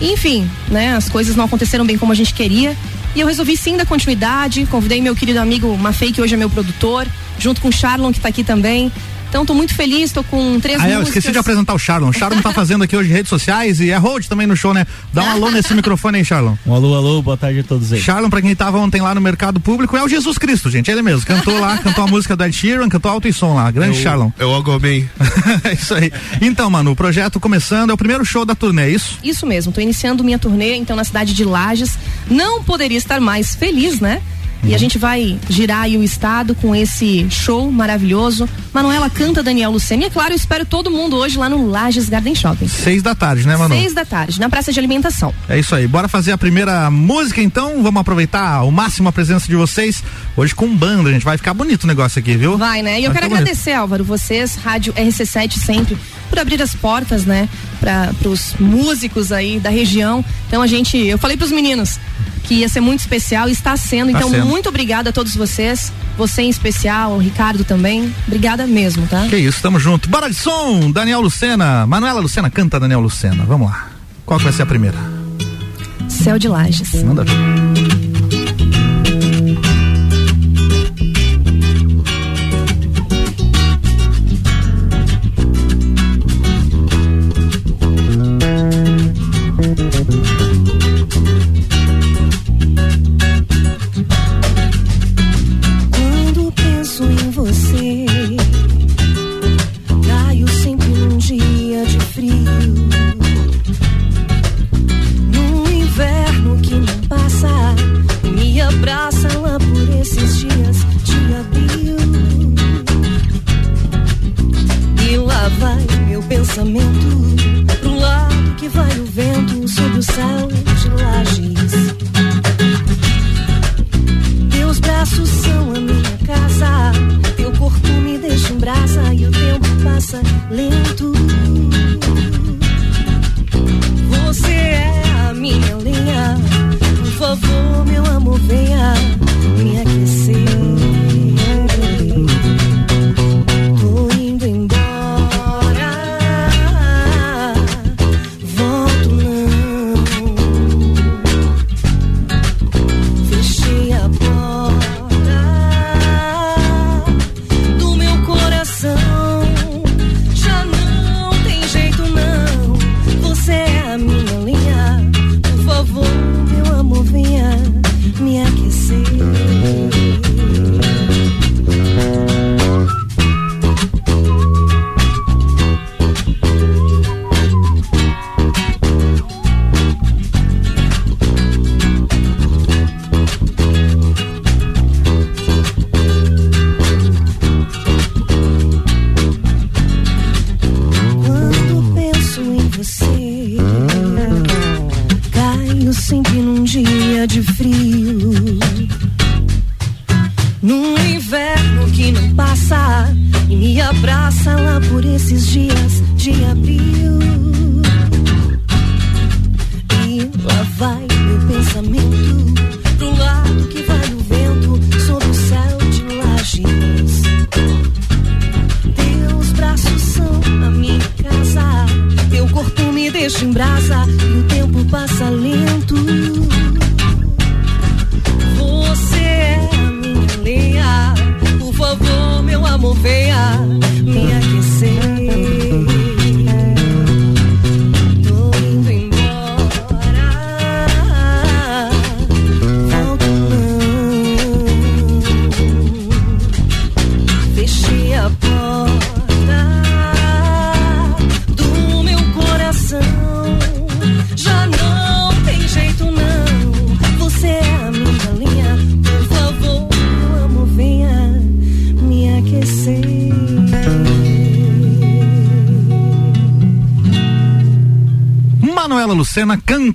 [0.00, 2.74] E, enfim, né, as coisas não aconteceram bem como a gente queria.
[3.14, 4.66] E eu resolvi sim dar continuidade.
[4.66, 7.06] Convidei meu querido amigo Mafei, que hoje é meu produtor,
[7.38, 8.90] junto com o Charlon, que tá aqui também.
[9.34, 11.08] Então, tô muito feliz, tô com três Ah, é, eu músicas.
[11.16, 12.10] esqueci de apresentar o Charlon.
[12.10, 14.86] O Charlon tá fazendo aqui hoje redes sociais e é hold também no show, né?
[15.12, 16.54] Dá um alô nesse microfone aí, Charlon.
[16.64, 18.00] Um alô, alô, boa tarde a todos aí.
[18.00, 20.88] Charlon, pra quem tava ontem lá no mercado público, é o Jesus Cristo, gente.
[20.88, 21.26] Ele mesmo.
[21.26, 23.68] Cantou lá, cantou a música do Ed Sheeran, cantou alto e som lá.
[23.72, 24.30] Grande Charlon.
[24.38, 25.10] É o Agomem.
[25.64, 26.12] é isso aí.
[26.40, 29.18] Então, mano, o projeto começando, é o primeiro show da turnê, é isso?
[29.20, 31.98] Isso mesmo, tô iniciando minha turnê, então, na cidade de Lages.
[32.30, 34.22] Não poderia estar mais feliz, né?
[34.66, 38.48] E a gente vai girar aí o estado com esse show maravilhoso.
[38.72, 40.04] Manuela canta Daniel Lucena.
[40.04, 42.66] E é claro, eu espero todo mundo hoje lá no Lages Garden Shopping.
[42.66, 43.74] Seis da tarde, né, Manu?
[43.74, 45.34] Seis da tarde, na praça de alimentação.
[45.48, 45.86] É isso aí.
[45.86, 47.82] Bora fazer a primeira música então.
[47.82, 50.02] Vamos aproveitar ao máximo a presença de vocês.
[50.36, 51.24] Hoje com banda, gente.
[51.24, 52.56] Vai ficar bonito o negócio aqui, viu?
[52.56, 53.00] Vai, né?
[53.00, 53.42] E eu Vai quero ficar bonito.
[53.42, 55.96] agradecer, Álvaro, vocês, Rádio RC7 sempre,
[56.34, 57.48] por abrir as portas, né,
[57.80, 60.24] para os músicos aí da região.
[60.48, 62.00] Então a gente, eu falei pros meninos
[62.42, 64.10] que ia ser muito especial e está sendo.
[64.10, 64.44] Tá Então sendo.
[64.46, 68.12] muito obrigada a todos vocês, você em especial, o Ricardo também.
[68.26, 69.26] Obrigada mesmo, tá?
[69.28, 70.08] Que isso, tamo junto.
[70.08, 71.86] Bora de som, Daniel Lucena.
[71.86, 73.44] Manuela Lucena canta Daniel Lucena.
[73.44, 73.90] Vamos lá.
[74.26, 74.98] Qual que vai ser a primeira?
[76.08, 77.00] Céu de Lages.
[77.04, 78.33] Manda ver.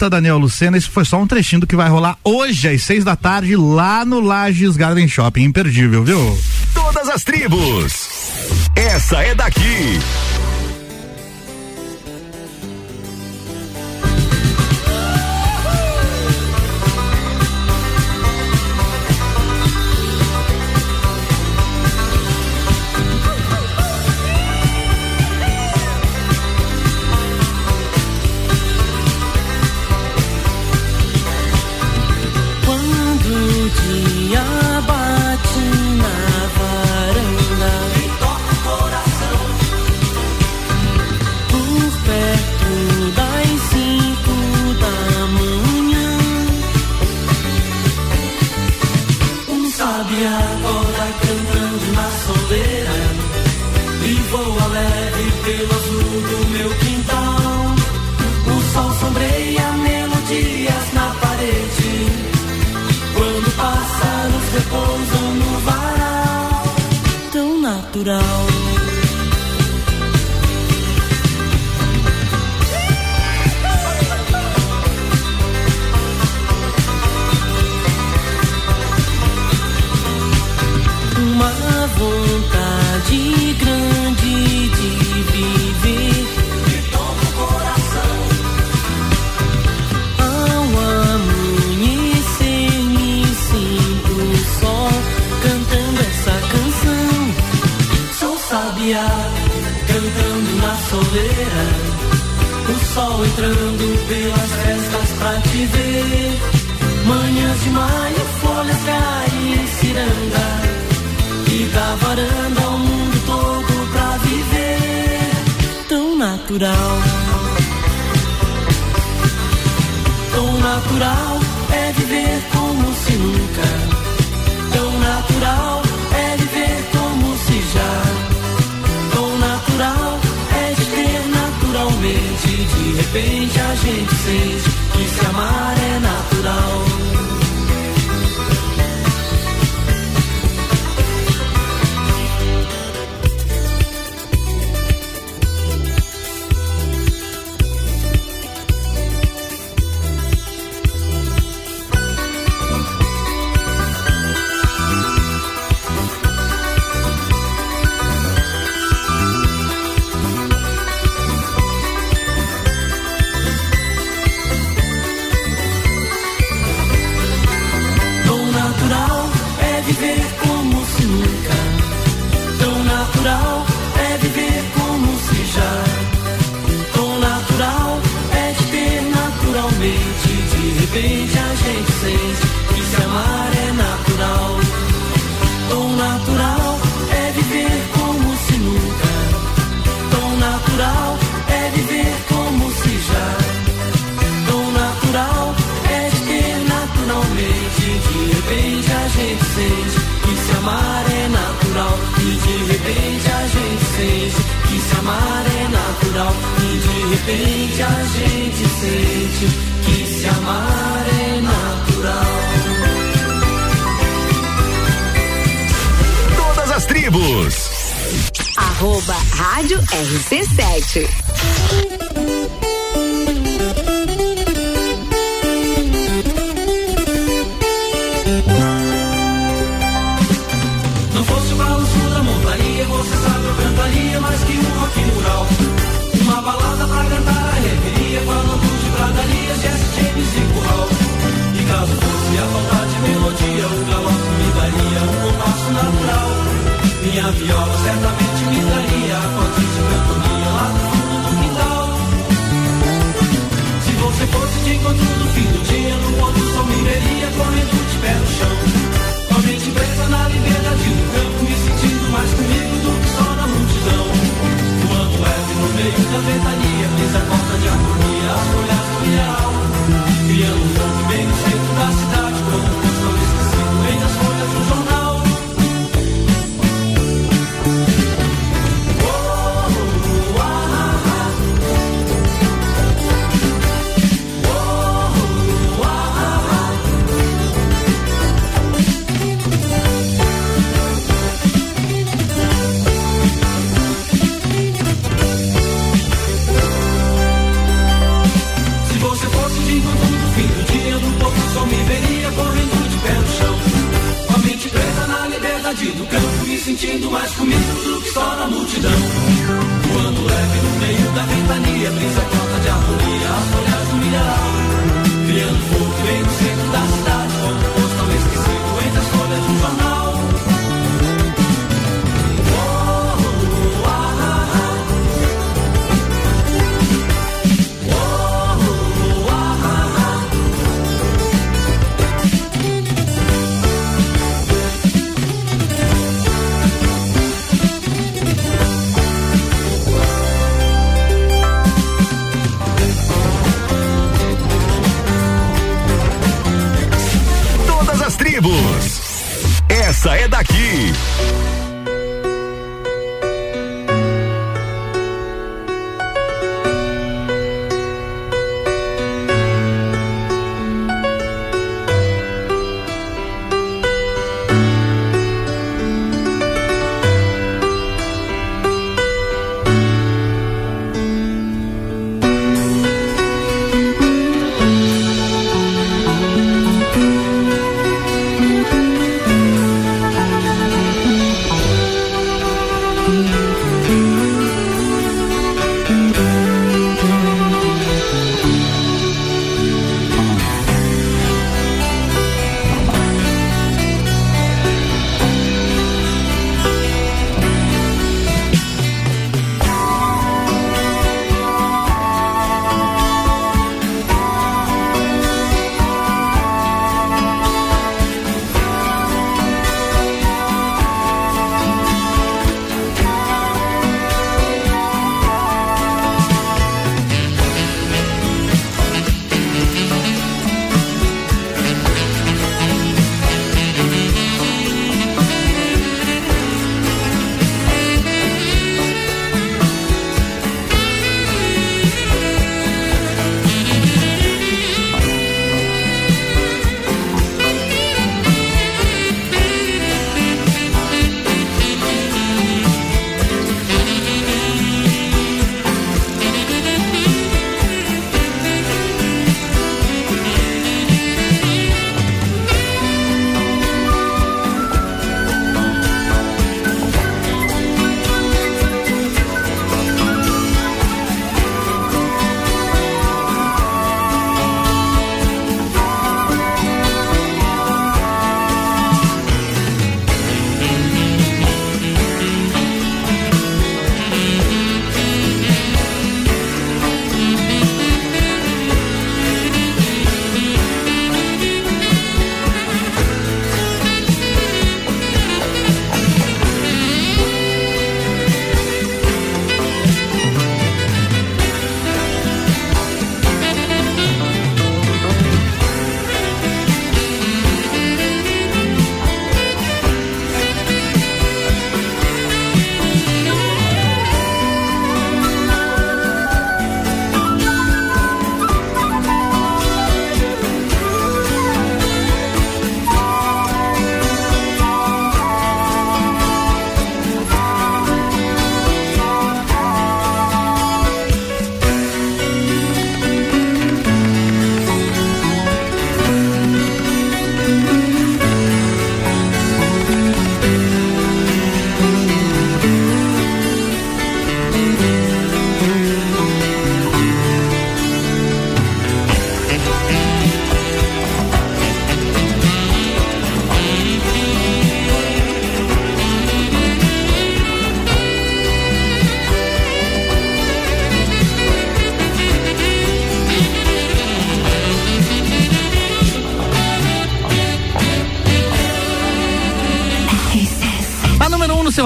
[0.09, 0.77] Daniel Lucena.
[0.77, 4.03] Esse foi só um trechinho do que vai rolar hoje, às seis da tarde, lá
[4.05, 5.43] no Lages Garden Shopping.
[5.43, 6.37] Imperdível, viu?
[6.73, 8.09] Todas as tribos.
[8.75, 9.99] Essa é daqui.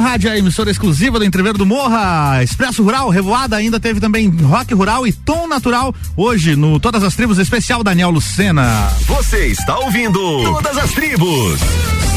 [0.03, 4.73] Rádio, a emissora exclusiva do Entrever do Morra, Expresso Rural, Revoada, ainda teve também Rock
[4.73, 8.91] Rural e Tom Natural, hoje no Todas as Tribos especial Daniel Lucena.
[9.07, 11.57] Você está ouvindo Todas as Tribos.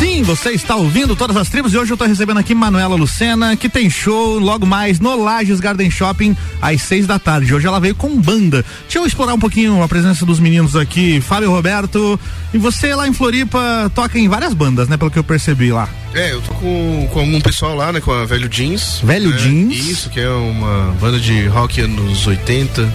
[0.01, 3.57] Sim, você está ouvindo Todas as Tribos e hoje eu estou recebendo aqui Manuela Lucena,
[3.57, 7.55] que tem show logo mais no Lages Garden Shopping às seis da tarde.
[7.55, 8.65] Hoje ela veio com banda.
[8.83, 12.19] Deixa eu explorar um pouquinho a presença dos meninos aqui, Fábio Roberto.
[12.53, 14.97] E você lá em Floripa toca em várias bandas, né?
[14.97, 15.89] Pelo que eu percebi lá.
[16.15, 18.01] É, eu tô com, com um pessoal lá, né?
[18.01, 19.01] Com a Velho Jeans.
[19.03, 19.75] Velho né, Jeans.
[19.75, 22.91] Isso, que é uma banda de rock anos 80.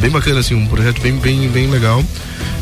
[0.00, 2.04] Bem bacana, assim, um projeto bem, bem, bem legal.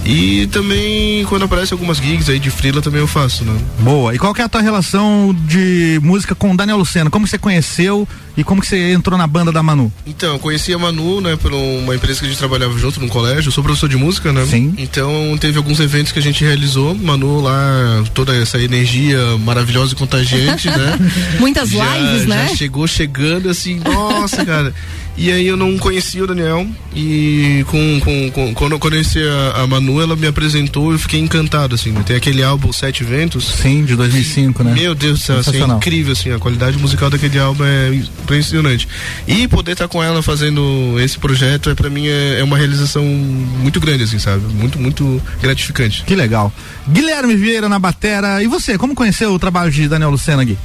[0.04, 3.58] E também, quando aparece algumas gigs aí de frila, também eu faço, né?
[3.80, 4.14] Boa.
[4.14, 7.08] E qual que é a tua relação de música com o Daniel Lucena?
[7.08, 8.06] Como você conheceu
[8.36, 9.90] e como que você entrou na banda da Manu?
[10.06, 13.08] Então, eu conheci a Manu, né, por uma empresa que a gente trabalhava junto num
[13.08, 13.48] colégio.
[13.48, 14.44] Eu sou professor de música, né?
[14.44, 14.74] Sim.
[14.76, 16.94] Então, teve alguns eventos que a gente realizou.
[16.94, 20.98] Manu lá, toda essa energia maravilhosa e contagiante, né?
[21.40, 22.48] Muitas já, lives, né?
[22.48, 24.74] Já chegou chegando assim, nossa, cara.
[25.16, 29.62] E aí eu não conhecia o Daniel e com, com, com quando eu conheci a,
[29.62, 32.02] a, Manu, ela me apresentou e eu fiquei encantado, assim, né?
[32.04, 33.44] Tem aquele álbum Sete Ventos.
[33.44, 34.72] Sim, de 2005, né?
[34.74, 38.88] Meu Deus do céu, assim, é incrível, assim, a qualidade musical daquele álbum é impressionante.
[39.26, 42.58] E poder estar tá com ela fazendo esse projeto é para mim é, é, uma
[42.58, 44.42] realização muito grande, assim, sabe?
[44.52, 46.02] Muito, muito gratificante.
[46.04, 46.52] Que legal.
[46.88, 48.42] Guilherme Vieira na batera.
[48.42, 50.58] E você, como conheceu o trabalho de Daniel Lucena, Gui?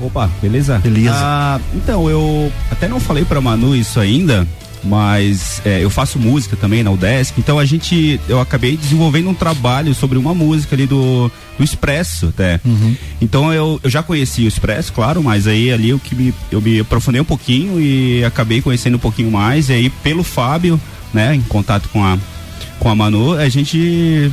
[0.00, 0.78] Opa, beleza?
[0.78, 1.14] Beleza.
[1.14, 4.46] Ah, então, eu até não falei pra Manu isso ainda,
[4.84, 9.34] mas é, eu faço música também na UDESC, então a gente, eu acabei desenvolvendo um
[9.34, 12.60] trabalho sobre uma música ali do, do Expresso até.
[12.64, 12.94] Uhum.
[13.20, 16.60] Então eu, eu já conhecia o Expresso, claro, mas aí ali eu, que me, eu
[16.60, 20.80] me aprofundei um pouquinho e acabei conhecendo um pouquinho mais, e aí pelo Fábio,
[21.12, 22.18] né, em contato com a,
[22.78, 24.30] com a Manu, a gente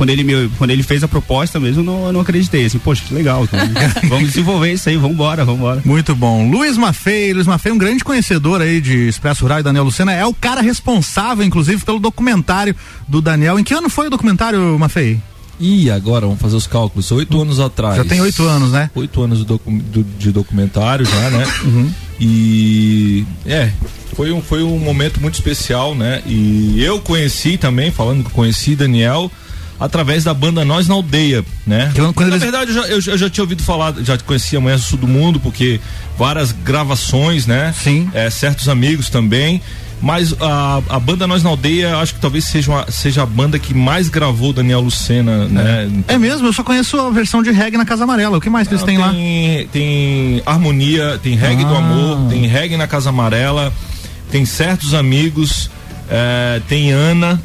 [0.00, 2.64] quando ele me, quando ele fez a proposta mesmo, não, eu não acreditei.
[2.64, 3.44] Assim, poxa, que legal.
[3.44, 3.60] Então,
[4.08, 5.82] vamos desenvolver isso aí, vamos embora, vamos embora.
[5.84, 6.50] Muito bom.
[6.50, 10.24] Luiz Maffei, Luiz Maffei, um grande conhecedor aí de Expresso Rural e Daniel Lucena, é
[10.24, 12.74] o cara responsável, inclusive, pelo documentário
[13.06, 13.58] do Daniel.
[13.58, 15.20] Em que ano foi o documentário, Maffei?
[15.60, 17.12] E agora, vamos fazer os cálculos.
[17.12, 17.96] Oito anos atrás.
[17.96, 18.90] Já tem oito anos, né?
[18.94, 21.46] Oito anos de, docu do, de documentário já, né?
[21.62, 21.90] Uhum.
[22.18, 23.70] E é,
[24.14, 26.22] foi um, foi um momento muito especial, né?
[26.24, 29.30] E eu conheci também, falando que conheci Daniel
[29.80, 31.90] através da banda Nós na Aldeia, né?
[32.14, 32.42] Quando na eles...
[32.42, 34.98] verdade, eu já, eu, eu já, tinha ouvido falar, já conhecia a Manhã do Sul
[34.98, 35.80] do Mundo, porque
[36.18, 37.74] várias gravações, né?
[37.76, 38.08] Sim.
[38.12, 39.62] É, certos amigos também.
[40.02, 43.58] Mas a, a banda Nós na Aldeia, acho que talvez seja, uma, seja a banda
[43.58, 45.90] que mais gravou Daniel Lucena, né?
[46.08, 46.46] É mesmo?
[46.46, 48.38] Eu só conheço a versão de reggae na Casa Amarela.
[48.38, 49.12] O que mais que eles têm tem, lá?
[49.70, 51.68] Tem Harmonia, tem reggae Ah.
[51.68, 53.72] do amor, tem reggae na Casa Amarela,
[54.30, 55.70] tem certos amigos,
[56.08, 57.40] é, tem Ana.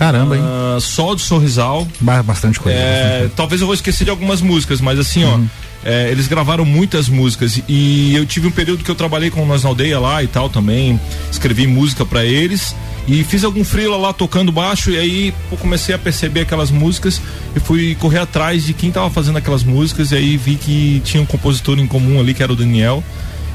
[0.00, 0.42] Caramba, hein?
[0.44, 1.86] ah, Sol do Sorrisal.
[2.00, 2.76] Ba- Bastante coisa.
[2.76, 3.32] É, bastante coisa.
[3.36, 5.38] talvez eu vou esquecer de algumas músicas, mas assim, ó,
[5.84, 9.62] é, eles gravaram muitas músicas e eu tive um período que eu trabalhei com nós
[9.62, 10.98] na aldeia lá e tal também,
[11.30, 12.74] escrevi música pra eles
[13.06, 17.20] e fiz algum freela lá tocando baixo e aí eu comecei a perceber aquelas músicas
[17.54, 21.22] e fui correr atrás de quem tava fazendo aquelas músicas e aí vi que tinha
[21.22, 23.02] um compositor em comum ali que era o Daniel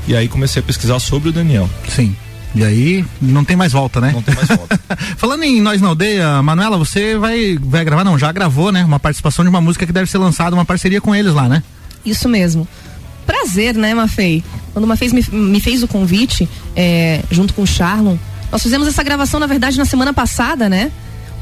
[0.08, 1.68] e aí comecei a pesquisar sobre o Daniel.
[1.90, 2.16] Sim.
[2.56, 4.12] E aí, não tem mais volta, né?
[4.14, 4.80] Não tem mais volta.
[5.18, 8.86] Falando em Nós na Aldeia, Manuela, você vai, vai gravar, não, já gravou, né?
[8.86, 11.62] Uma participação de uma música que deve ser lançada, uma parceria com eles lá, né?
[12.06, 12.66] Isso mesmo.
[13.26, 14.42] Prazer, né, Mafei?
[14.72, 18.16] Quando o Mafei me, me fez o convite, é, junto com o Charlon,
[18.50, 20.92] nós fizemos essa gravação, na verdade, na semana passada, né?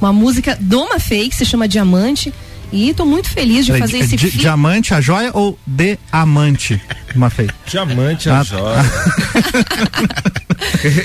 [0.02, 2.34] Uma música do Mafei, que se chama Diamante.
[2.74, 4.36] E tô muito feliz de Peraí, fazer esse feat.
[4.36, 6.82] Diamante, a joia ou diamante,
[7.16, 7.48] Mafei?
[7.68, 8.84] Diamante, Ah, a joia.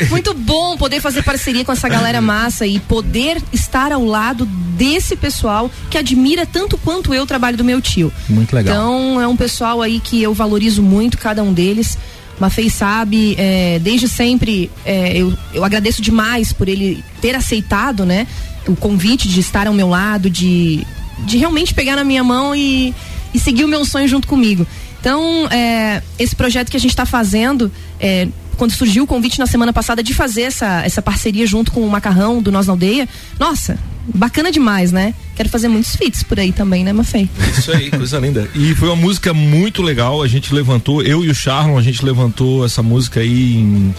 [0.09, 5.17] Muito bom poder fazer parceria com essa galera massa e poder estar ao lado desse
[5.17, 8.13] pessoal que admira tanto quanto eu o trabalho do meu tio.
[8.29, 8.75] Muito legal.
[8.75, 11.99] Então é um pessoal aí que eu valorizo muito cada um deles.
[12.41, 18.29] Mafei sabe, é, desde sempre é, eu, eu agradeço demais por ele ter aceitado, né,
[18.67, 20.87] o convite de estar ao meu lado, de,
[21.25, 22.95] de realmente pegar na minha mão e,
[23.35, 24.67] e seguir o meu sonho junto comigo.
[25.01, 27.71] Então, é, esse projeto que a gente está fazendo,
[28.01, 31.81] é, quando surgiu o convite na semana passada de fazer essa, essa parceria junto com
[31.81, 33.09] o Macarrão do Nós na Aldeia,
[33.39, 33.79] nossa,
[34.13, 35.15] bacana demais, né?
[35.37, 37.31] Quero fazer muitos feats por aí também, né, Mafei?
[37.57, 38.49] Isso aí, coisa linda.
[38.55, 40.21] E foi uma música muito legal.
[40.23, 43.95] A gente levantou, eu e o Charlon, a gente levantou essa música aí em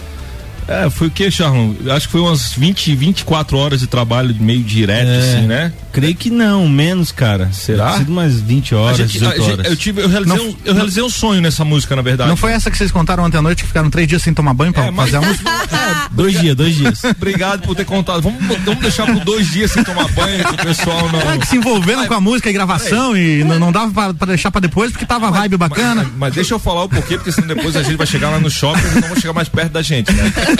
[0.70, 1.72] É, foi o que, Charlon?
[1.90, 5.72] Acho que foi umas 20, 24 horas de trabalho meio direto, É, assim, né?
[5.92, 7.48] Creio que não, menos, cara.
[7.52, 7.98] Será?
[7.98, 9.66] Sido umas 20 horas, gente- 18 a gente- horas.
[9.66, 12.30] eu, tive, eu, realizei Não- um, eu realizei um sonho nessa música, na verdade.
[12.30, 14.54] Não foi essa que vocês contaram ontem à noite que ficaram três dias sem tomar
[14.54, 15.50] banho pra É, mas- fazer a música?
[16.12, 17.02] Dois dias, dois dias.
[17.16, 18.20] Obrigado por ter contado.
[18.20, 21.20] Vamos, vamos deixar por dois dias sem tomar banho, que o pessoal não.
[21.32, 24.26] É que se envolveram com a música e gravação e não, não dava pra, pra
[24.28, 26.02] deixar pra depois porque tava vibe bacana.
[26.02, 28.38] Mas, mas deixa eu falar o porquê, porque senão depois a gente vai chegar lá
[28.40, 30.32] no shopping e não vão chegar mais perto da gente, né?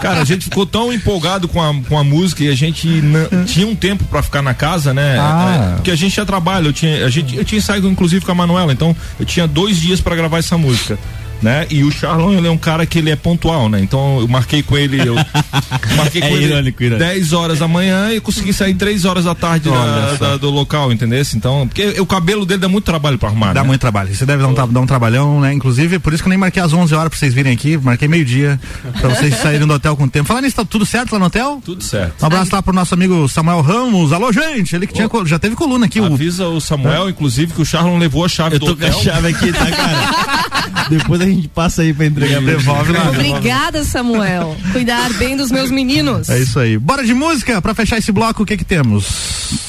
[0.00, 3.44] Cara, a gente ficou tão empolgado com a, com a música e a gente não-
[3.44, 5.16] tinha um tempo pra ficar na casa, né?
[5.18, 5.70] Ah.
[5.72, 8.32] É, Porque a gente tinha trabalho, eu tinha, a gente, eu tinha ensaio inclusive com
[8.32, 10.98] a Manuela, então eu tinha dois dias pra gravar essa música.
[11.44, 11.66] Né?
[11.70, 13.78] E o Charlon, ele é um cara que ele é pontual, né?
[13.78, 15.14] Então eu marquei com ele, eu
[15.94, 17.04] marquei É com ele irônico, irônico.
[17.06, 20.90] 10 horas da manhã e consegui sair 3 horas da tarde da- da- do local,
[20.90, 21.22] entendeu?
[21.34, 23.52] Então, porque o cabelo dele dá muito trabalho pra arrumar.
[23.52, 23.66] Dá né?
[23.66, 24.14] muito trabalho.
[24.14, 25.52] Você deve dar um, dar um trabalhão, né?
[25.52, 27.76] Inclusive, por isso que eu nem marquei às 11 horas pra vocês virem aqui.
[27.76, 28.58] Marquei meio-dia
[28.98, 30.26] pra vocês saírem do hotel com tempo.
[30.26, 31.60] Falar nisso, tá tudo certo lá no hotel?
[31.62, 32.22] Tudo certo.
[32.22, 34.12] Um abraço lá pro nosso amigo Samuel Ramos.
[34.14, 34.74] Alô, gente!
[34.74, 36.00] Ele que tinha, já teve coluna aqui.
[36.00, 36.06] O...
[36.06, 38.88] Avisa o Samuel, inclusive, que o Charlon levou a chave Eu do tô com a
[38.88, 39.00] hotel.
[39.02, 40.86] chave aqui, tá, cara?
[40.90, 42.42] Depois a gente passa aí pra entregar.
[42.42, 43.10] pra Devolve lá.
[43.10, 44.56] Obrigada, Samuel.
[44.72, 46.28] Cuidar bem dos meus meninos.
[46.28, 46.78] É isso aí.
[46.78, 48.42] Bora de música pra fechar esse bloco.
[48.42, 49.60] O que que temos?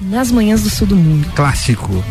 [0.00, 1.26] Nas manhãs do sul do mundo.
[1.34, 2.04] Clássico.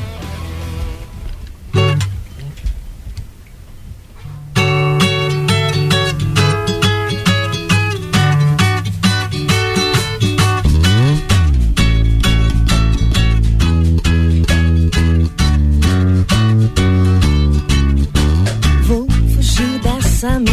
[20.23, 20.52] Fugir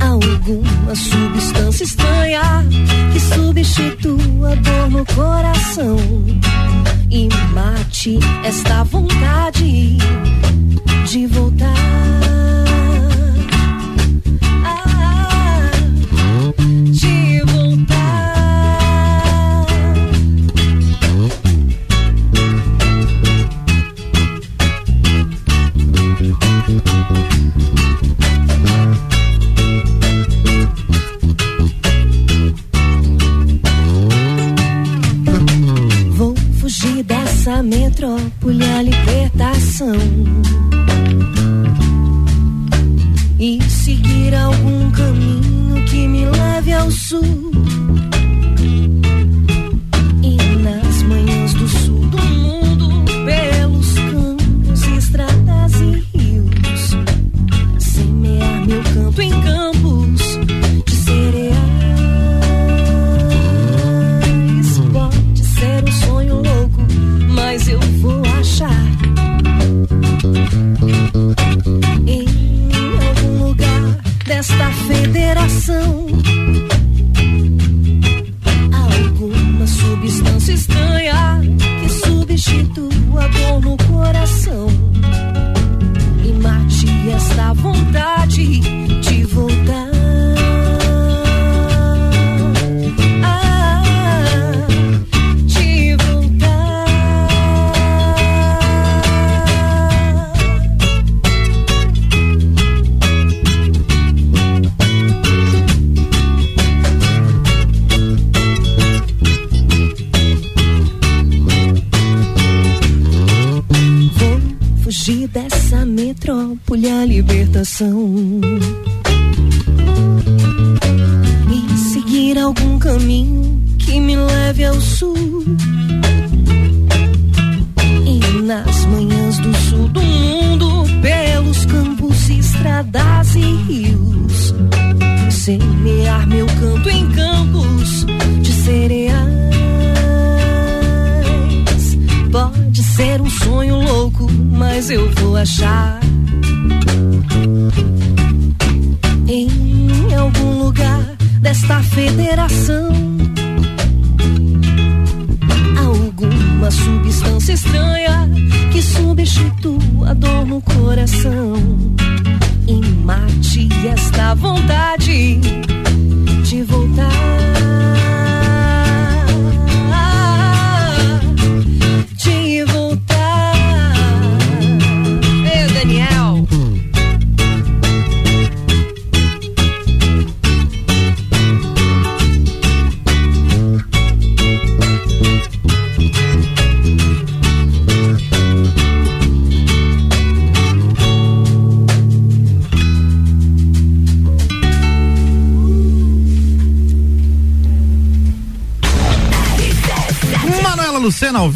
[0.00, 2.64] alguma substância estranha
[3.12, 5.96] que substitua a dor no coração
[7.10, 9.96] e mate esta vontade
[11.06, 12.25] de voltar.
[38.56, 39.96] Metrópole a libertação
[43.38, 47.55] e seguir algum caminho que me leve ao sul.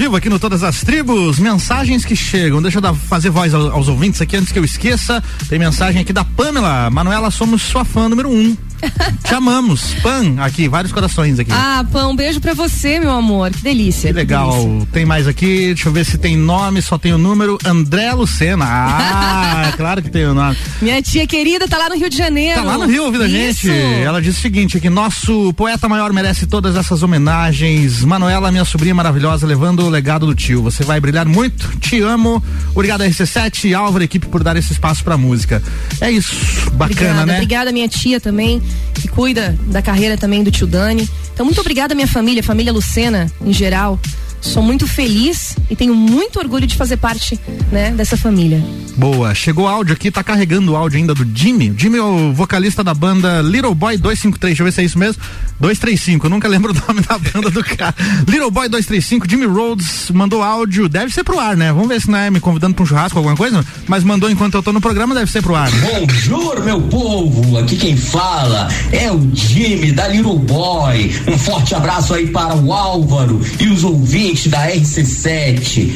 [0.00, 1.38] Vivo aqui no Todas as Tribos.
[1.38, 2.62] Mensagens que chegam.
[2.62, 5.22] Deixa eu dar, fazer voz aos, aos ouvintes aqui antes que eu esqueça.
[5.46, 6.88] Tem mensagem aqui da Pamela.
[6.88, 8.56] Manuela, somos sua fã número um.
[9.24, 9.94] Te amamos.
[10.02, 11.52] Pan, aqui, vários corações aqui.
[11.52, 13.50] Ah, Pão, um beijo pra você, meu amor.
[13.50, 14.08] Que delícia.
[14.08, 14.50] Que legal.
[14.52, 14.88] delícia.
[14.92, 17.58] Tem mais aqui, deixa eu ver se tem nome, só tem o número.
[17.64, 18.64] André Lucena.
[18.68, 20.56] Ah, é claro que tem o nome.
[20.80, 22.60] Minha tia querida tá lá no Rio de Janeiro.
[22.60, 23.70] Tá lá no Rio ouvindo a gente.
[23.70, 28.04] Ela diz o seguinte: que nosso poeta maior merece todas essas homenagens.
[28.04, 30.62] Manuela, minha sobrinha maravilhosa, levando o legado do tio.
[30.62, 31.68] Você vai brilhar muito.
[31.78, 32.42] Te amo.
[32.74, 35.62] Obrigado, RC7 e Álvaro, equipe, por dar esse espaço pra música.
[36.00, 36.34] É isso.
[36.72, 37.34] Bacana, obrigada, né?
[37.34, 38.62] Obrigada, minha tia também,
[38.94, 41.08] que cuida da carreira também do tio Dani.
[41.32, 43.98] Então, muito obrigada, minha família, família Lucena, em geral.
[44.40, 47.38] Sou muito feliz e tenho muito orgulho de fazer parte,
[47.70, 48.62] né, dessa família.
[48.96, 49.34] Boa.
[49.34, 51.74] Chegou áudio aqui, tá carregando o áudio ainda do Jimmy.
[51.76, 54.50] Jimmy é o vocalista da banda Little Boy 253.
[54.50, 55.22] Deixa eu ver se é isso mesmo.
[55.60, 56.26] 235.
[56.26, 57.94] Eu nunca lembro o nome da banda do cara.
[58.26, 60.88] Little Boy 235, Jimmy Rhodes mandou áudio.
[60.88, 61.72] Deve ser pro ar, né?
[61.72, 63.64] Vamos ver se não é me convidando pra um churrasco alguma coisa.
[63.86, 65.70] Mas mandou enquanto eu tô no programa, deve ser pro ar.
[65.70, 67.58] Bonjour, meu povo!
[67.58, 71.14] Aqui quem fala é o Jimmy da Little Boy.
[71.28, 75.90] Um forte abraço aí para o Álvaro e os ouvintes da RC7.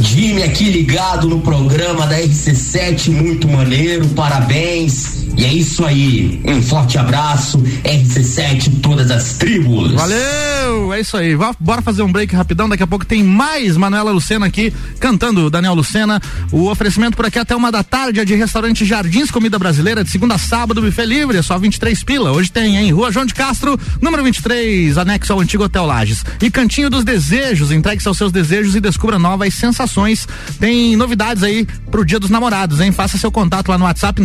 [0.00, 5.17] Jimmy aqui ligado no programa da RC7, muito maneiro, parabéns.
[5.38, 6.40] E é isso aí.
[6.44, 9.92] Um forte abraço, RC7, todas as tribos.
[9.92, 10.92] Valeu!
[10.92, 11.36] É isso aí.
[11.36, 12.68] Vá- Bora fazer um break rapidão.
[12.68, 16.20] Daqui a pouco tem mais Manuela Lucena aqui cantando Daniel Lucena.
[16.50, 20.10] O oferecimento por aqui até uma da tarde é de restaurante Jardins Comida Brasileira de
[20.10, 22.32] segunda a sábado, buffet livre, é só 23 pila.
[22.32, 22.90] Hoje tem, hein?
[22.90, 26.24] Rua João de Castro, número 23, anexo ao antigo Hotel Lages.
[26.42, 30.26] E Cantinho dos Desejos, entregue-se aos seus desejos e descubra novas sensações.
[30.58, 32.90] Tem novidades aí pro Dia dos Namorados, hein?
[32.90, 34.20] Faça seu contato lá no WhatsApp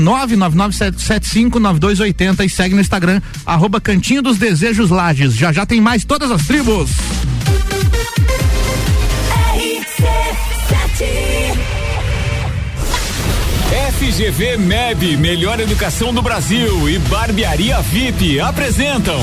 [1.09, 5.35] 999759280 e segue no Instagram arroba Cantinho dos Desejos Lages.
[5.35, 6.91] Já já tem mais todas as tribos.
[13.97, 19.19] FGV MEB, melhor educação do Brasil e Barbearia VIP apresentam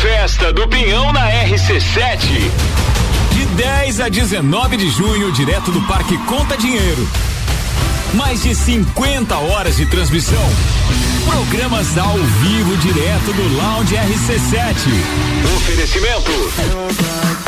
[0.00, 2.18] Festa do Pinhão na RC7.
[3.32, 7.08] De 10 a 19 de junho, direto do Parque Conta Dinheiro.
[8.14, 10.48] Mais de 50 horas de transmissão.
[11.30, 14.88] Programas ao vivo direto do Lounge RC7.
[15.56, 17.47] Oferecimento.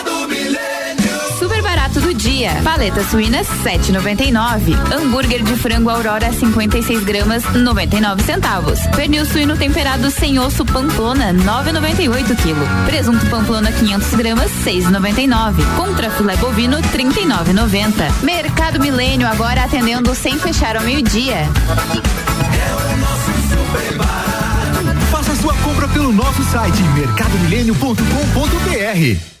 [1.91, 2.51] barato do dia.
[2.63, 4.73] Paleta suína 7,99.
[4.93, 8.79] Hambúrguer de frango Aurora 56 gramas 99 centavos.
[8.95, 12.65] Pernil suíno temperado sem osso Pamplona 9,98 quilo.
[12.85, 15.75] Presunto Pamplona 500 gramas 6,99.
[15.75, 18.23] Contra filé bovino 39,90.
[18.23, 21.35] Mercado Milênio agora atendendo sem fechar ao meio dia.
[21.35, 21.49] É
[22.75, 23.31] o nosso
[25.93, 29.40] pelo nosso site mercadomilênio.com.br.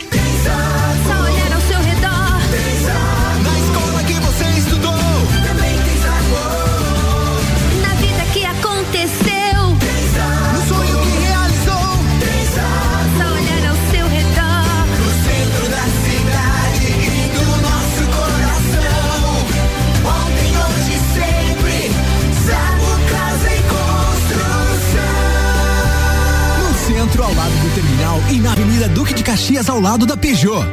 [28.31, 30.65] e na Avenida Duque de Caxias, ao lado da Peugeot.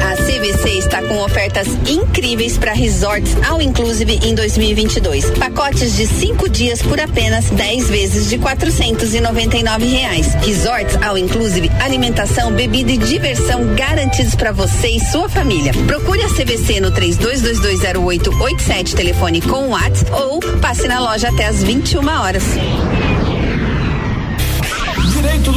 [0.00, 5.30] A CVC está com ofertas incríveis para resorts ao inclusive em 2022.
[5.38, 10.34] Pacotes de cinco dias por apenas 10 vezes de 499 reais.
[10.34, 15.72] Resorts ao inclusive alimentação, bebida e diversão garantidos para você e sua família.
[15.86, 22.06] Procure a CVC no 32220887 telefone com WhatsApp ou passe na loja até às 21
[22.06, 22.44] horas.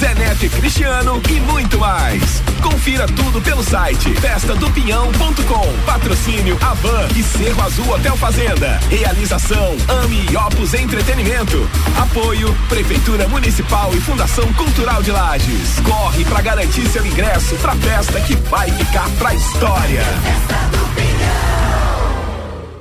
[0.00, 2.42] Zé Neto e Cristiano e muito mais.
[2.62, 5.84] Confira tudo pelo site festadopinhão.com.
[5.84, 8.80] Patrocínio Avan e Cerro Azul Hotel Fazenda.
[8.88, 11.68] Realização Ami e Opus Entretenimento.
[12.00, 15.80] Apoio Prefeitura Municipal e Fundação Cultural de Lages.
[15.84, 20.02] Corre pra garantir seu ingresso pra festa que vai ficar pra história.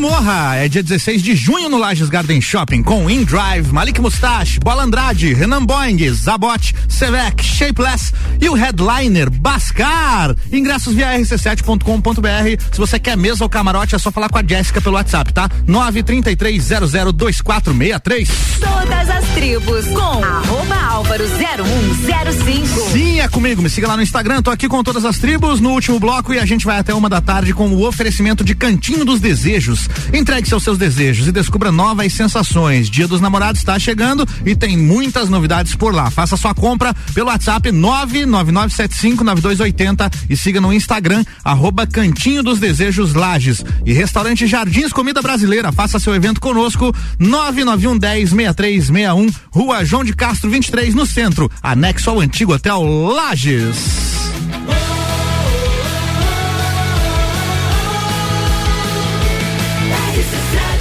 [0.00, 4.82] Morra é dia 16 de junho no Lages Garden Shopping com InDrive, Malik Mustache, Bola
[4.82, 10.34] Andrade, Renan Boing, Zabot, Sevec, Shapeless e o headliner Bascar.
[10.52, 12.62] Ingressos via rc7.com.br.
[12.72, 15.48] Se você quer mesa ou camarote é só falar com a Jéssica pelo WhatsApp, tá?
[15.68, 18.28] 933002463.
[18.58, 22.90] Todas as tribos com arroba álvaro 0105.
[22.90, 23.62] Sim, é comigo.
[23.62, 24.42] Me siga lá no Instagram.
[24.42, 27.08] Tô aqui com todas as tribos no último bloco e a gente vai até uma
[27.08, 29.88] da tarde com o oferecimento de Cantinho dos Desejos.
[30.12, 32.90] Entregue-se aos seus desejos e descubra novas sensações.
[32.90, 36.10] Dia dos Namorados está chegando e tem muitas novidades por lá.
[36.10, 43.64] Faça sua compra pelo WhatsApp 999759280 e siga no Instagram arroba Cantinho dos Desejos Lages
[43.86, 45.70] e Restaurante Jardins Comida Brasileira.
[45.70, 52.10] Faça seu evento conosco 991 10 6361 Rua João de Castro 23 no centro, anexo
[52.10, 53.76] ao antigo Hotel Lages.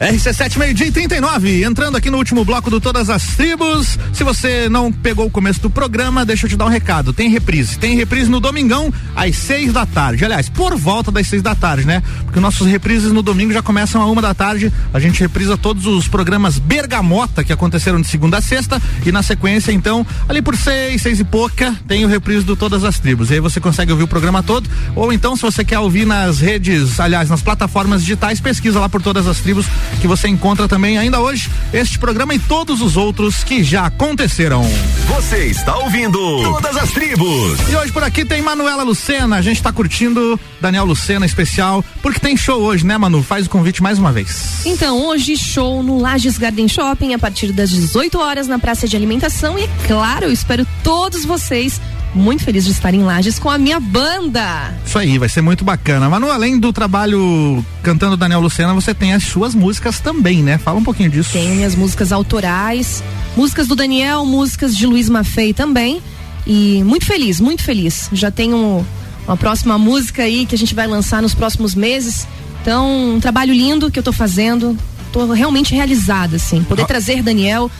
[0.00, 3.98] RC7 meio-dia e 39, entrando aqui no último bloco do Todas as Tribos.
[4.12, 7.12] Se você não pegou o começo do programa, deixa eu te dar um recado.
[7.12, 7.76] Tem reprise.
[7.76, 10.24] Tem reprise no domingão, às seis da tarde.
[10.24, 12.00] Aliás, por volta das seis da tarde, né?
[12.22, 14.72] Porque nossos reprises no domingo já começam a uma da tarde.
[14.94, 18.80] A gente reprisa todos os programas Bergamota que aconteceram de segunda a sexta.
[19.04, 22.84] E na sequência, então, ali por seis, seis e pouca, tem o reprise do Todas
[22.84, 23.30] as Tribos.
[23.30, 24.70] E aí você consegue ouvir o programa todo.
[24.94, 29.02] Ou então, se você quer ouvir nas redes, aliás, nas plataformas digitais, pesquisa lá por
[29.02, 29.66] Todas as Tribos
[30.00, 34.62] que você encontra também ainda hoje este programa e todos os outros que já aconteceram.
[35.06, 37.58] Você está ouvindo Todas as Tribos.
[37.68, 42.20] E hoje por aqui tem Manuela Lucena, a gente tá curtindo Daniel Lucena especial, porque
[42.20, 43.22] tem show hoje, né, Manu?
[43.22, 44.64] Faz o convite mais uma vez.
[44.64, 48.96] Então, hoje show no Lages Garden Shopping a partir das 18 horas na praça de
[48.96, 51.80] alimentação e é claro, eu espero todos vocês
[52.14, 54.74] muito feliz de estar em Lages com a minha banda.
[54.84, 56.08] Isso aí, vai ser muito bacana.
[56.08, 60.58] Manu, além do trabalho cantando Daniel Lucena, você tem as suas músicas também, né?
[60.58, 61.30] Fala um pouquinho disso.
[61.32, 63.02] Tenho minhas músicas autorais,
[63.36, 66.00] músicas do Daniel, músicas de Luiz Maffei também.
[66.46, 68.08] E muito feliz, muito feliz.
[68.12, 68.84] Já tenho
[69.26, 72.26] uma próxima música aí que a gente vai lançar nos próximos meses.
[72.62, 74.76] Então, um trabalho lindo que eu tô fazendo.
[75.12, 76.62] Tô realmente realizada, assim.
[76.64, 76.86] Poder Ah.
[76.86, 77.70] trazer Daniel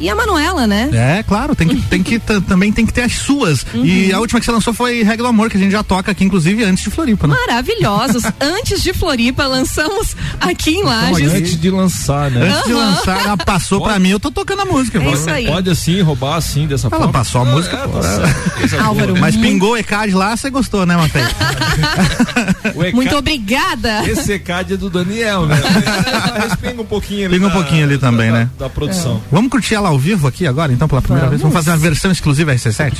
[0.00, 0.88] E a Manuela, né?
[0.92, 3.66] É, claro, tem que, tem que também tem que ter as suas.
[3.74, 6.12] E a última que você lançou foi Regra do Amor, que a gente já toca
[6.12, 7.34] aqui, inclusive, antes de Floripa, né?
[7.46, 8.22] Maravilhosos.
[8.40, 11.32] Antes de Floripa, lançamos aqui em Lages.
[11.32, 12.48] Antes de lançar, né?
[12.48, 14.98] Antes de lançar, ela passou pra mim, eu tô tocando a música.
[14.98, 15.12] É pô.
[15.12, 15.46] isso aí.
[15.46, 17.12] Pode assim, roubar assim, dessa Ela forma.
[17.12, 17.98] passou a música, é, pô.
[17.98, 18.34] tá.
[18.58, 18.88] Coisa boa.
[18.88, 24.04] Álvaro, Mas pingou o ECAD lá, você gostou, né, ECAD Muito obrigada.
[24.08, 25.56] Esse ECAD é do Daniel, né?
[26.48, 27.34] Respinga um pouquinho ali.
[27.34, 28.50] Pinga um pouquinho ali também, da- né?
[28.58, 29.22] Da produção.
[29.30, 31.40] Vamos curtir ela ao vivo aqui agora, então, pela primeira vez?
[31.40, 32.94] Vamos fazer uma versão exclusiva RC7?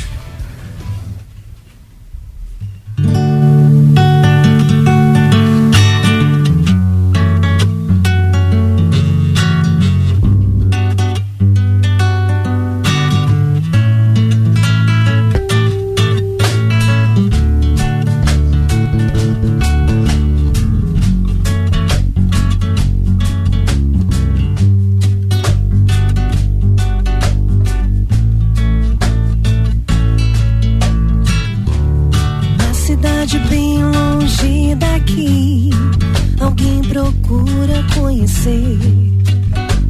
[37.29, 38.79] Procura conhecer.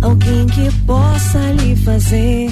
[0.02, 2.47] Alguém que possa lhe fazer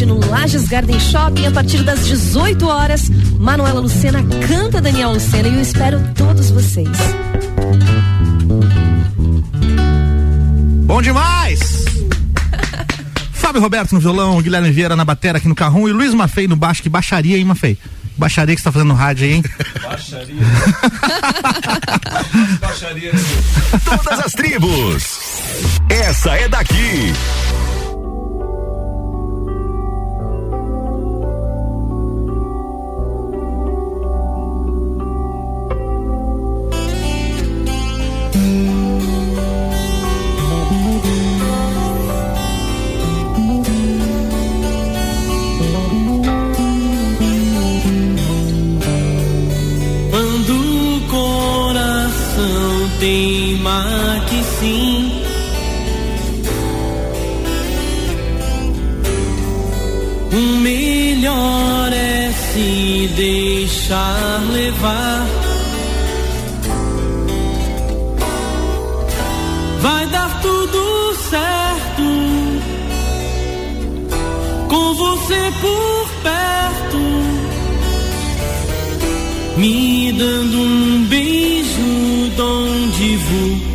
[0.00, 3.10] hoje no Lages Garden Shopping a partir das 18 horas.
[3.38, 6.88] Manuela Lucena canta Daniel Lucena e eu espero todos vocês.
[10.86, 11.84] Bom demais!
[13.32, 16.56] Fábio Roberto no violão, Guilherme Vieira na batera aqui no carrão e Luiz Mafei no
[16.56, 16.82] baixo.
[16.82, 17.76] Que baixaria, hein, Mafei?
[18.16, 19.44] Baixaria que você tá fazendo no rádio aí, hein?
[19.82, 20.42] Baixaria.
[22.60, 23.12] Baixaria.
[23.84, 25.18] Todas as tribos.
[25.90, 27.12] Essa é daqui.
[54.28, 55.22] Que sim.
[60.32, 65.26] O melhor é se deixar levar.
[69.80, 72.02] Vai dar tudo certo.
[74.68, 76.98] Com você por perto
[79.56, 81.49] me dando um beijo
[82.40, 83.69] donde vou.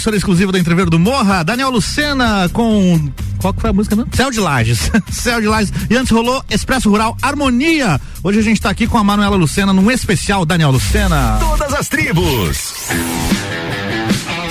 [0.00, 3.10] Emissora exclusiva da Entreveiro do Morra, Daniel Lucena com.
[3.36, 4.10] Qual que foi a música mesmo?
[4.14, 4.90] Céu de Lages.
[5.12, 5.70] Céu de Lages.
[5.90, 8.00] E antes rolou Expresso Rural Harmonia.
[8.22, 11.38] Hoje a gente tá aqui com a Manuela Lucena num especial Daniel Lucena.
[11.38, 12.88] Todas as tribos.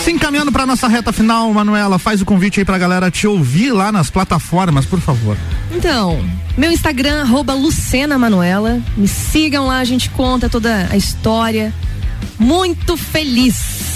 [0.04, 3.72] Se encaminhando pra nossa reta final, Manuela, faz o convite aí pra galera te ouvir
[3.72, 5.36] lá nas plataformas, por favor.
[5.72, 6.24] Então,
[6.56, 8.80] meu Instagram, arroba Lucena Manuela.
[8.96, 11.74] Me sigam lá, a gente conta toda a história.
[12.38, 13.89] Muito feliz.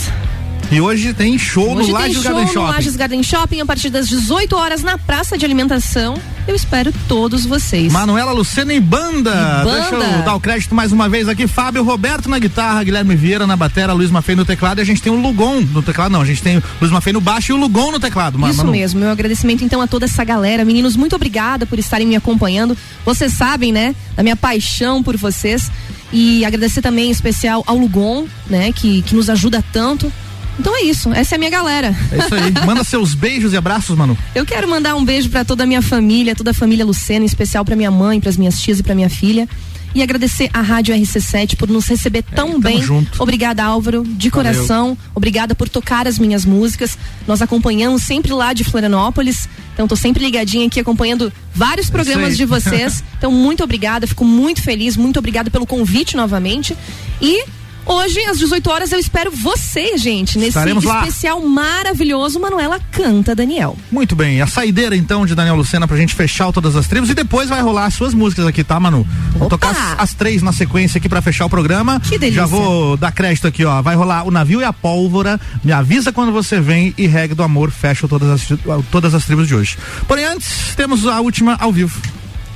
[0.72, 2.72] E hoje tem show Hoje no Lages show Garden no Shopping.
[2.72, 6.16] Lages Garden Shopping a partir das 18 horas na praça de alimentação.
[6.48, 7.94] Eu espero todos vocês.
[7.94, 9.30] Manuela Lucena e banda.
[9.62, 9.80] E banda.
[9.82, 11.46] Deixa eu dar o crédito mais uma vez aqui.
[11.46, 15.00] Fábio Roberto na guitarra, Guilherme Vieira na batera, Luiz Mafei no teclado e a gente
[15.00, 16.12] tem o Lugon no teclado.
[16.12, 18.40] Não, a gente tem o Luiz Mafei no baixo e o Lugon no teclado.
[18.40, 18.72] Ma- Isso Manu.
[18.72, 20.66] mesmo, meu agradecimento então a toda essa galera.
[20.66, 22.76] Meninos, muito obrigada por estarem me acompanhando.
[23.06, 25.70] Vocês sabem, né, da minha paixão por vocês.
[26.12, 30.12] E agradecer também em especial ao Lugon, né, que, que nos ajuda tanto.
[30.60, 31.96] Então é isso, essa é a minha galera.
[32.12, 32.54] É isso aí.
[32.66, 34.18] Manda seus beijos e abraços, Manu.
[34.36, 37.26] Eu quero mandar um beijo para toda a minha família, toda a família Lucena, em
[37.26, 39.48] especial para minha mãe, para as minhas tias e para minha filha.
[39.96, 42.82] E agradecer à Rádio RC7 por nos receber tão bem.
[42.82, 43.22] junto.
[43.22, 44.54] Obrigada, Álvaro, de Valeu.
[44.54, 44.98] coração.
[45.14, 46.98] Obrigada por tocar as minhas músicas.
[47.28, 49.48] Nós acompanhamos sempre lá de Florianópolis.
[49.74, 52.36] Então tô sempre ligadinha aqui acompanhando vários programas aí.
[52.38, 53.04] de vocês.
[53.24, 56.76] Então muito obrigada, fico muito feliz, muito obrigada pelo convite novamente.
[57.22, 57.46] E
[57.86, 61.00] Hoje, às 18 horas, eu espero vocês, gente, nesse Estaremos lá.
[61.02, 63.78] especial maravilhoso Manuela Canta Daniel.
[63.92, 67.14] Muito bem, a saideira então de Daniel Lucena pra gente fechar todas as tribos e
[67.14, 69.06] depois vai rolar as suas músicas aqui, tá, Manu?
[69.36, 72.00] Vou tocar as, as três na sequência aqui pra fechar o programa.
[72.00, 72.42] Que delícia.
[72.42, 73.82] Já vou dar crédito aqui, ó.
[73.82, 75.40] Vai rolar o navio e a pólvora.
[75.64, 78.48] Me avisa quando você vem e regue do amor fecha todas as,
[78.92, 79.78] todas as tribos de hoje.
[80.08, 82.00] Porém, antes, temos a última ao vivo.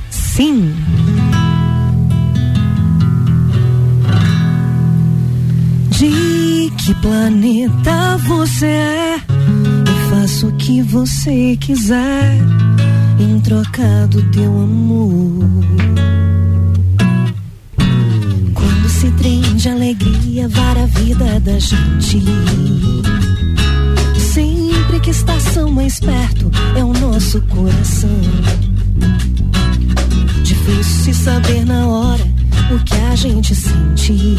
[0.10, 0.74] Sim.
[5.98, 9.16] De que planeta você é?
[9.16, 12.38] Eu faço o que você quiser.
[13.20, 15.44] em troca do teu amor.
[18.54, 22.22] Quando se trem de alegria vara a vida da gente.
[24.20, 28.22] Sempre que estação mais perto é o nosso coração.
[30.44, 32.24] Difícil se saber na hora
[32.72, 34.38] o que a gente sente.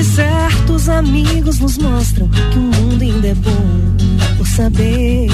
[0.00, 3.96] Se certos amigos nos mostram que o mundo ainda é bom,
[4.38, 5.28] por saber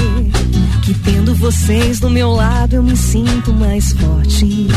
[0.83, 4.67] que tendo vocês do meu lado eu me sinto mais forte.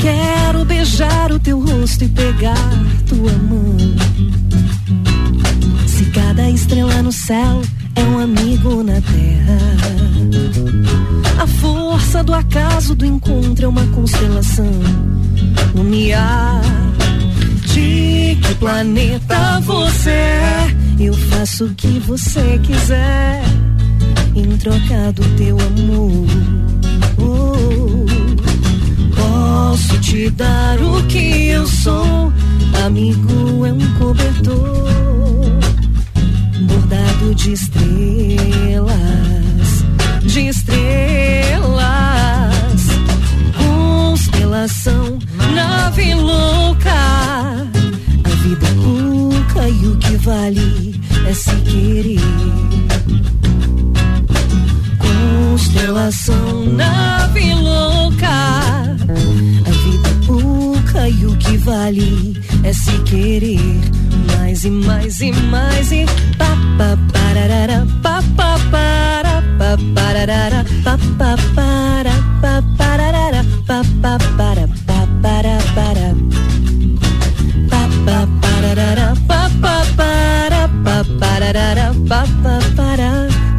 [0.00, 2.56] Quero beijar o teu rosto e pegar
[3.06, 3.76] tua mão.
[5.86, 7.60] Se cada estrela no céu
[7.96, 9.58] é um amigo na terra.
[11.38, 14.72] A força do acaso do encontro é uma constelação.
[15.74, 16.62] No miar
[17.76, 23.42] de que planeta você é, eu faço o que você quiser
[24.34, 26.26] em troca do teu amor.
[27.18, 28.06] Oh,
[29.14, 32.32] posso te dar o que eu sou.
[32.84, 34.86] Amigo é um cobertor
[36.62, 38.86] bordado de estrelas,
[40.22, 42.05] de estrelas,
[44.56, 45.18] constelação,
[45.52, 46.90] nave louca.
[46.90, 52.20] A vida pouca e o que vale é se querer.
[54.98, 58.28] Constelação, nave louca.
[58.28, 63.80] A vida pouca e o que vale é se querer.
[64.38, 66.06] Mais e mais e mais e
[66.38, 70.16] pa pa pararara pa pa para pa pa
[71.18, 72.85] pa pa pararara
[73.66, 76.14] pa pa para pa para para
[77.68, 83.10] pa pa pararara pa pa para pa pararara pa pa para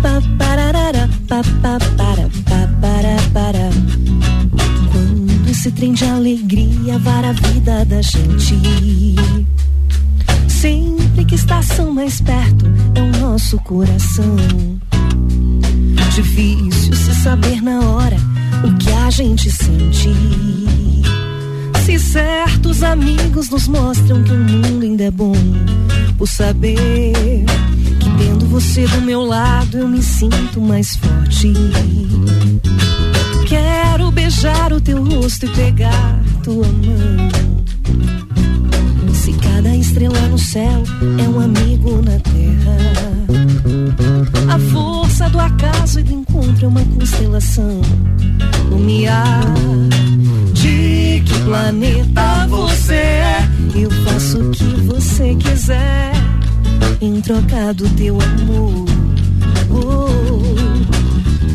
[0.01, 3.69] pa pararara pa pa para pa para para
[4.91, 9.15] quando esse trem de alegria vara a vida da gente
[10.47, 12.65] Sempre que estação mais perto
[12.95, 14.35] é o nosso coração.
[16.15, 18.36] Difícil se saber na hora
[19.17, 20.13] gente sente.
[21.83, 25.33] Se certos amigos nos mostram que o mundo ainda é bom,
[26.19, 27.43] por saber
[27.99, 31.51] que tendo você do meu lado eu me sinto mais forte.
[33.47, 37.29] Quero beijar o teu rosto e pegar tua mão.
[39.15, 40.83] Se cada estrela no céu
[41.17, 42.77] é um amigo na terra,
[44.53, 47.81] a força do acaso e do encontro é uma constelação.
[48.71, 49.43] O miar
[50.53, 56.11] de que planeta você é, eu faço o que você quiser.
[56.99, 58.85] Em troca do teu amor.
[59.69, 60.07] Oh,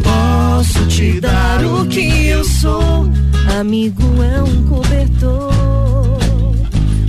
[0.03, 3.11] posso te dar o que eu sou,
[3.59, 5.53] amigo é um cobertor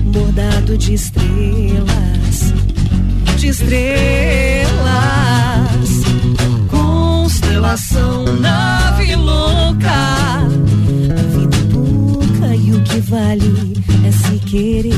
[0.05, 2.53] bordado de estrelas,
[3.37, 4.73] de estrelas,
[7.53, 9.91] constelação, nave louca.
[9.91, 13.73] A vida é pouca e o que vale
[14.05, 14.93] é se querer.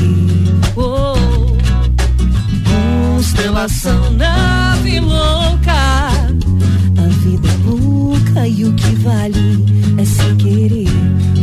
[0.74, 1.14] Oh,
[3.14, 6.08] constelação, nave louca.
[6.96, 9.64] A vida é pouca e o que vale
[9.98, 10.88] é se querer.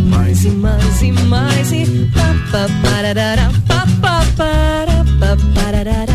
[0.10, 6.13] Mais e mais e mais e pa pa pararara pa pa para pa pararara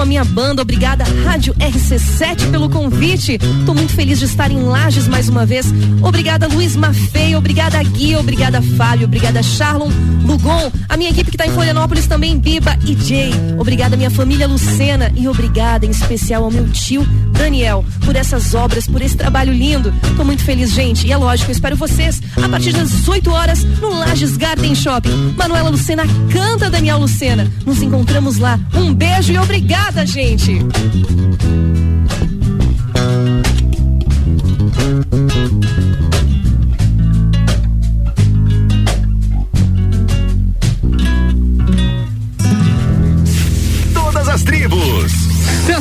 [0.00, 0.62] a minha banda.
[0.62, 3.38] Obrigada, Rádio RC7, pelo convite.
[3.66, 5.66] Tô muito feliz de estar em Lages mais uma vez.
[6.02, 7.34] Obrigada, Luiz Mafei.
[7.34, 8.16] Obrigada, Gui.
[8.16, 9.06] Obrigada, Fábio.
[9.06, 9.90] Obrigada, Charlon,
[10.24, 10.70] Lugon.
[10.88, 13.32] A minha equipe que tá em Florianópolis também, Biba e Jay.
[13.58, 15.12] Obrigada, minha família Lucena.
[15.14, 19.92] E obrigada, em especial, ao meu tio Daniel, por essas obras, por esse trabalho lindo.
[20.16, 21.06] Tô muito feliz, gente.
[21.06, 25.34] E é lógico, eu espero vocês a partir das 18 horas no Lages Garden Shopping.
[25.36, 27.50] Manuela Lucena canta Daniel Lucena.
[27.64, 28.58] Nos encontramos lá.
[28.74, 30.58] Um beijo e obrigada, gente.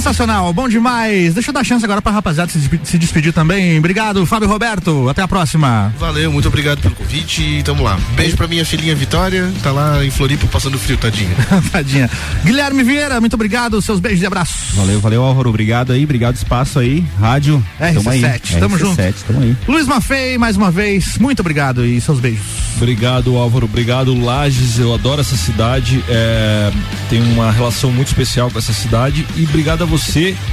[0.07, 1.33] Sensacional, bom demais.
[1.33, 3.77] Deixa eu dar chance agora pra rapaziada se, despe- se despedir também.
[3.77, 5.09] Obrigado, Fábio Roberto.
[5.09, 5.93] Até a próxima.
[5.99, 7.99] Valeu, muito obrigado pelo convite e tamo lá.
[8.15, 11.35] Beijo pra minha filhinha Vitória, tá lá em Floripa passando frio, tadinha.
[11.73, 12.09] Tadinha.
[12.45, 13.81] Guilherme Vieira, muito obrigado.
[13.81, 14.73] Seus beijos e abraços.
[14.75, 15.49] Valeu, valeu, Álvaro.
[15.49, 17.03] Obrigado aí, obrigado espaço aí.
[17.19, 17.61] Rádio.
[17.77, 18.21] tamo aí.
[18.21, 19.01] RC7, tamo junto.
[19.01, 19.57] RC7, tamo aí.
[19.67, 22.45] Luiz Mafei, mais uma vez, muito obrigado e seus beijos.
[22.77, 23.65] Obrigado, Álvaro.
[23.65, 24.79] Obrigado, Lages.
[24.79, 26.01] Eu adoro essa cidade.
[26.07, 26.71] É,
[27.09, 29.25] tenho uma relação muito especial com essa cidade.
[29.35, 29.96] E obrigado a você.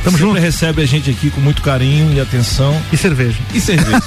[0.03, 0.41] Tamo sempre junto.
[0.41, 2.81] recebe a gente aqui com muito carinho e atenção.
[2.93, 3.39] E cerveja.
[3.53, 4.03] E cerveja.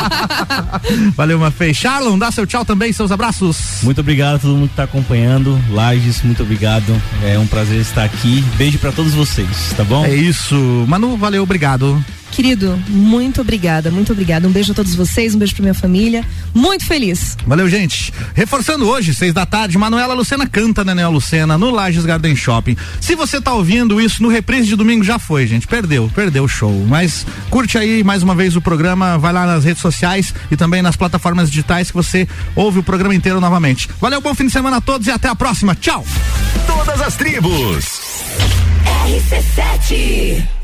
[1.16, 1.72] Valeu, Mafei.
[1.74, 3.80] Charlon, dá seu tchau também, seus abraços.
[3.82, 5.60] Muito obrigado a todo mundo que tá acompanhando.
[5.70, 7.00] Lages, muito obrigado.
[7.22, 8.44] É um prazer estar aqui.
[8.56, 10.04] Beijo pra todos vocês, tá bom?
[10.04, 10.54] É isso.
[10.88, 12.02] Manu, valeu, obrigado.
[12.40, 14.48] Querido, muito obrigada, muito obrigada.
[14.48, 16.24] Um beijo a todos vocês, um beijo pra minha família.
[16.54, 17.36] Muito feliz.
[17.46, 18.14] Valeu, gente.
[18.34, 22.78] Reforçando hoje, seis da tarde, Manuela Lucena canta Nenel Lucena no Lages Garden Shopping.
[22.98, 25.66] Se você tá ouvindo isso no reprise de domingo, já foi, gente.
[25.66, 26.72] Perdeu, perdeu o show.
[26.88, 30.80] Mas curte aí mais uma vez o programa, vai lá nas redes sociais e também
[30.80, 32.26] nas plataformas digitais que você
[32.56, 33.86] ouve o programa inteiro novamente.
[34.00, 35.74] Valeu, bom fim de semana a todos e até a próxima.
[35.74, 36.06] Tchau.
[36.66, 38.00] Todas as tribos.
[39.04, 40.59] RC7.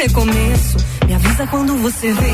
[0.00, 0.78] Recomeço.
[1.06, 2.32] Me avisa quando você vem.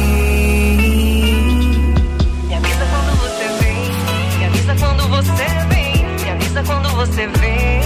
[2.47, 4.39] Me avisa quando você vem.
[4.39, 6.07] Me avisa quando você vem.
[6.23, 7.81] Me avisa quando você vem.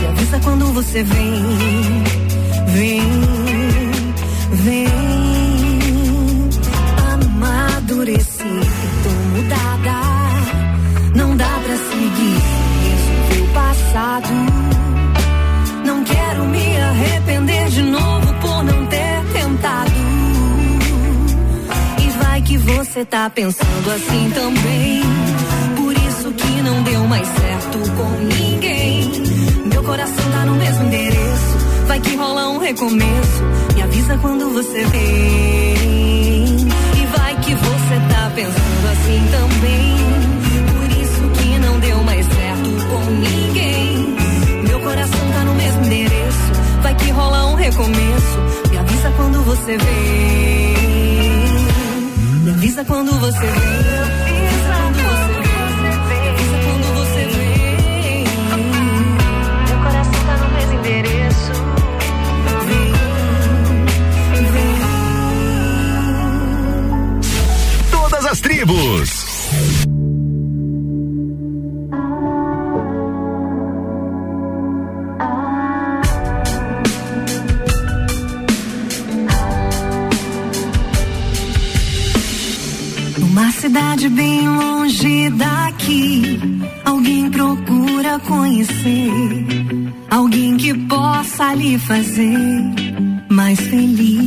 [0.00, 2.04] Me avisa quando você vem.
[2.68, 3.02] Vem,
[4.52, 5.07] vem.
[22.98, 25.02] Você tá pensando assim também.
[25.76, 29.12] Por isso que não deu mais certo com ninguém.
[29.66, 31.58] Meu coração tá no mesmo endereço.
[31.86, 33.42] Vai que rola um recomeço.
[33.76, 36.56] Me avisa quando você vem.
[36.56, 39.96] E vai que você tá pensando assim também.
[40.72, 44.16] Por isso que não deu mais certo com ninguém.
[44.66, 46.52] Meu coração tá no mesmo endereço.
[46.82, 48.38] Vai que rola um recomeço.
[48.72, 50.77] Me avisa quando você vem.
[52.58, 53.48] Avisa quando você vem.
[53.48, 54.48] Me
[88.28, 89.46] conhecer.
[90.10, 92.38] Alguém que possa lhe fazer
[93.30, 94.17] mais feliz.